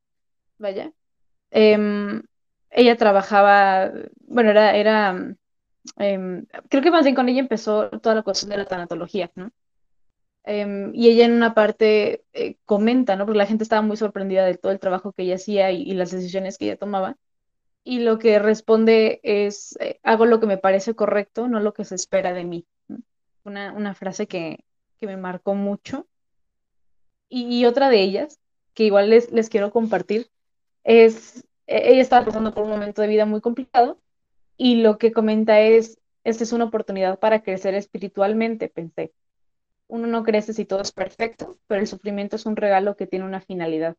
[0.60, 0.94] vaya.
[1.52, 2.24] Em,
[2.70, 3.92] ella trabajaba,
[4.28, 5.36] bueno, era, era
[5.96, 9.52] Em, creo que más bien con ella empezó toda la cuestión de la tanatología, ¿no?
[10.44, 13.26] Em, y ella en una parte eh, comenta, ¿no?
[13.26, 16.12] Porque la gente estaba muy sorprendida de todo el trabajo que ella hacía y, las
[16.12, 17.18] decisiones que ella tomaba.
[17.84, 21.86] Y lo que responde es, eh, hago lo que me parece correcto, no lo que
[21.86, 22.66] se espera de mí.
[23.44, 24.64] Una, una, frase que,
[25.00, 26.08] que, me marcó mucho.
[27.30, 28.40] Y, otra de ellas,
[28.74, 30.30] que igual les, les quiero compartir,
[30.84, 34.00] es, e, ella estaba pasando por un momento de vida muy complicado
[34.58, 39.14] y lo que comenta es, esta es una oportunidad para crecer espiritualmente, pensé.
[39.88, 43.26] Uno no crece si todo es perfecto, pero el sufrimiento es un regalo que tiene
[43.26, 43.95] una finalidad.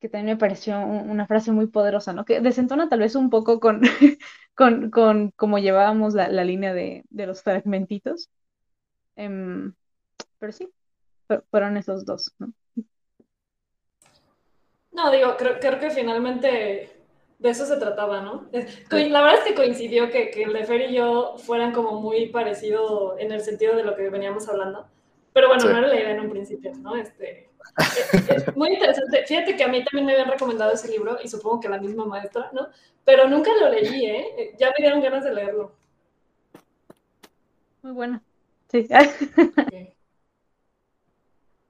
[0.00, 2.24] Que también me pareció una frase muy poderosa, ¿no?
[2.24, 3.82] Que desentona tal vez un poco con,
[4.54, 8.30] con, con cómo llevábamos la, línea de, los fragmentitos.
[9.14, 9.74] Em,
[10.38, 10.68] pero sí,
[11.50, 12.52] fueron esos dos, ¿no?
[14.90, 17.01] No, digo, creo, creo que finalmente
[17.42, 18.46] de eso se trataba, ¿no?
[18.90, 22.26] La verdad es que coincidió que, que el de Fer y yo fueran como muy
[22.26, 24.86] parecido en el sentido de lo que veníamos hablando.
[25.32, 26.94] Pero bueno, no era la idea en un principio, ¿no?
[26.94, 27.50] Este,
[28.54, 29.24] muy interesante.
[29.26, 32.04] Fíjate que a mí también me habían recomendado ese libro y supongo que la misma
[32.04, 32.68] maestra, ¿no?
[33.04, 34.54] Pero nunca lo leí, ¿eh?
[34.58, 35.72] Ya me dieron ganas de leerlo.
[37.82, 38.22] Muy bueno.
[38.70, 38.86] Sí.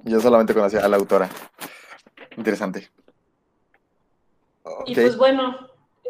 [0.01, 1.31] Yo solamente conocía a la autora.
[2.37, 2.91] Interesante.
[4.87, 5.69] Y pues bueno,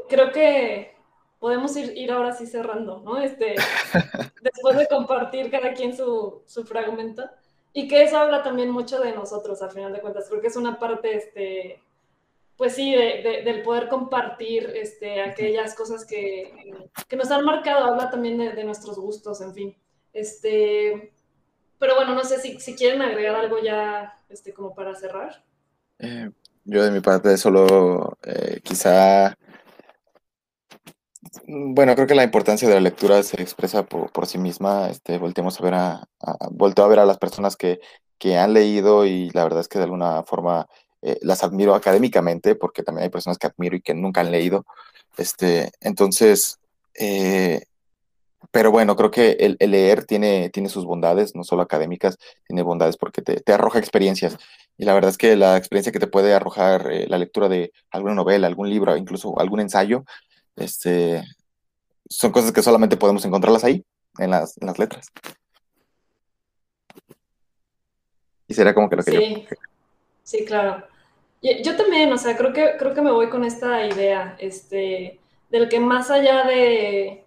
[0.09, 0.94] creo que
[1.38, 3.18] podemos ir, ir ahora sí cerrando, ¿no?
[3.18, 3.55] Este,
[4.42, 7.28] después de compartir cada quien su, su fragmento.
[7.72, 10.28] Y que eso habla también mucho de nosotros, al final de cuentas.
[10.28, 11.82] Creo que es una parte, este,
[12.57, 16.74] pues sí, de, del poder compartir este, aquellas cosas que,
[17.09, 17.86] que, nos han marcado.
[17.86, 19.76] Habla también de, de, nuestros gustos, en fin.
[20.12, 21.12] Este,
[21.78, 25.42] pero bueno, no sé si, si quieren agregar algo ya este, como para cerrar.
[25.98, 26.30] Eh,
[26.64, 29.36] yo de mi parte solo eh, quizá
[31.46, 34.90] bueno, creo que la importancia de la lectura se expresa por, por sí misma.
[34.90, 37.80] Este, volteamos a ver a, a, a ver a las personas que,
[38.18, 40.66] que, han leído y la verdad es que de alguna forma
[41.02, 44.64] eh, las admiro académicamente, porque también hay personas que admiro y que nunca han leído.
[45.16, 46.58] Este, entonces,
[46.94, 47.62] eh,
[48.53, 52.98] pero bueno, creo que el, leer tiene, tiene sus bondades, no solo académicas, tiene bondades
[52.98, 54.36] porque te, arroja experiencias.
[54.76, 57.72] Y la verdad es que la experiencia que te puede arrojar eh, la lectura de
[57.90, 60.05] alguna novela, algún libro, incluso algún ensayo,
[60.55, 61.24] este,
[62.11, 63.86] son cosas que solamente podemos encontrarlas ahí,
[64.18, 65.09] en las, en las letras.
[68.46, 69.46] Y será como que lo que sí.
[70.24, 70.86] Sí, claro.
[71.40, 75.18] Yo también, o sea, creo que, creo que me voy con esta idea, este,
[75.50, 77.21] del que más allá de,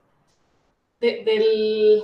[1.05, 2.03] de del,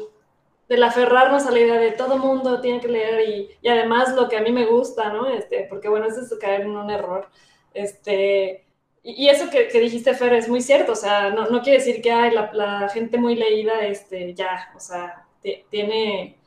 [0.69, 4.37] del aferrarnos a la idea de todo mundo tiene que leer y, además lo que
[4.37, 5.27] a mí me gusta, ¿no?
[5.27, 7.27] Este, porque bueno, eso es caer en un error.
[7.73, 8.63] Este,
[9.03, 12.01] y eso que, que, dijiste, Fer, es muy cierto, o sea, no, no quiere decir
[12.01, 15.25] que la, la, gente muy leída, este, ya, o sea,
[15.69, 16.37] tiene,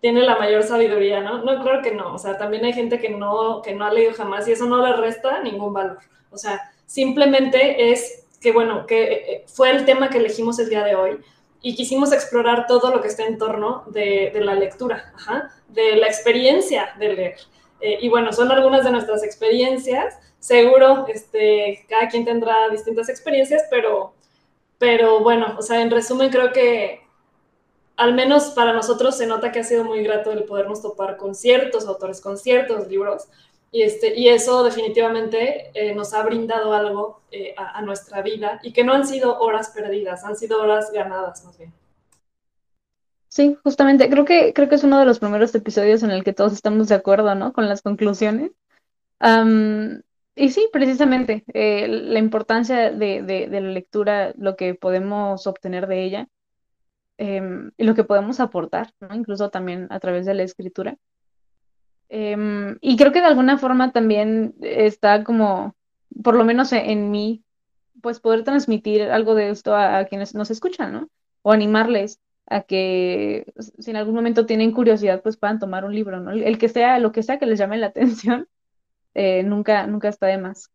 [0.00, 1.44] tiene la mayor sabiduría, ¿no?
[1.44, 4.14] No, claro que no, o sea, también hay gente que no, que no ha leído
[4.14, 5.98] jamás y eso no le resta ningún valor,
[6.30, 10.84] o sea, simplemente es que, bueno, que eh, fue el tema que elegimos el día
[10.84, 11.18] de hoy
[11.60, 15.12] y quisimos explorar todo lo que está en torno de, la lectura,
[15.68, 17.36] de la experiencia de leer.
[17.80, 23.64] Eh, y bueno, son algunas de nuestras experiencias seguro, este, cada quien tendrá distintas experiencias,
[23.70, 24.14] pero,
[24.78, 27.00] pero bueno, o sea, en resumen creo que
[27.96, 31.34] al menos para nosotros se nota que ha sido muy grato el podernos topar con
[31.34, 33.28] ciertos autores, con ciertos libros,
[33.70, 38.72] y, este, y eso definitivamente eh, nos ha brindado algo eh, a, nuestra vida y
[38.72, 41.72] que no han sido horas perdidas, han sido horas ganadas más bien.
[43.28, 46.32] Sí, justamente, creo que, creo que es uno de los primeros episodios en el que
[46.32, 47.52] todos estamos de acuerdo, ¿no?
[47.52, 48.52] Con las conclusiones.
[49.20, 50.00] Um,
[50.34, 55.88] y sí, precisamente, eh, la importancia de, de, de, la lectura, lo que podemos obtener
[55.88, 56.28] de ella
[57.18, 57.42] eh,
[57.76, 59.14] y lo que podemos aportar, ¿no?
[59.14, 60.96] incluso también a través de la escritura.
[62.08, 65.74] Eh, y creo que de alguna forma también está como,
[66.22, 67.44] por lo menos en mí,
[68.02, 71.08] pues poder transmitir algo de esto a, quienes nos escuchan, ¿no?
[71.42, 76.20] O animarles a que si en algún momento tienen curiosidad, pues puedan tomar un libro,
[76.20, 76.30] ¿no?
[76.30, 78.48] El que sea, lo que sea que les llame la atención
[79.14, 80.70] eh, nunca, nunca está de más.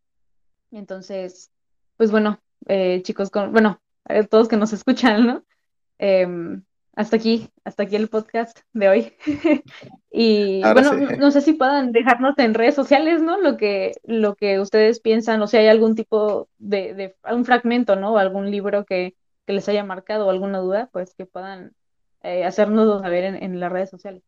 [0.72, 1.52] Entonces,
[1.98, 5.44] pues bueno, eh, chicos, con, bueno, a todos que nos escuchan, ¿no?
[6.96, 9.14] Hasta aquí, hasta aquí el podcast de hoy.
[10.12, 11.16] y Ahora bueno, sí.
[11.16, 13.42] no, no, sé si puedan dejarnos en redes sociales, ¿no?
[13.42, 17.96] Lo que, lo que ustedes piensan, o si hay algún tipo de, de un fragmento,
[17.96, 18.14] ¿no?
[18.14, 19.16] O algún libro que,
[19.48, 21.74] que, les haya marcado o alguna duda, pues que puedan
[22.22, 24.22] eh, hacernos saber en, en las redes sociales.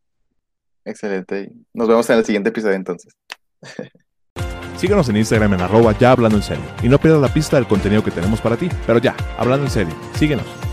[0.86, 1.52] Excelente.
[1.74, 3.16] Nos vemos en el siguiente episodio entonces.
[4.78, 7.68] Síguenos en Instagram en arroba ya hablando en serio y no pierdas la pista del
[7.68, 8.70] contenido que tenemos para ti.
[8.86, 10.65] Pero ya, hablando en serio, síguenos.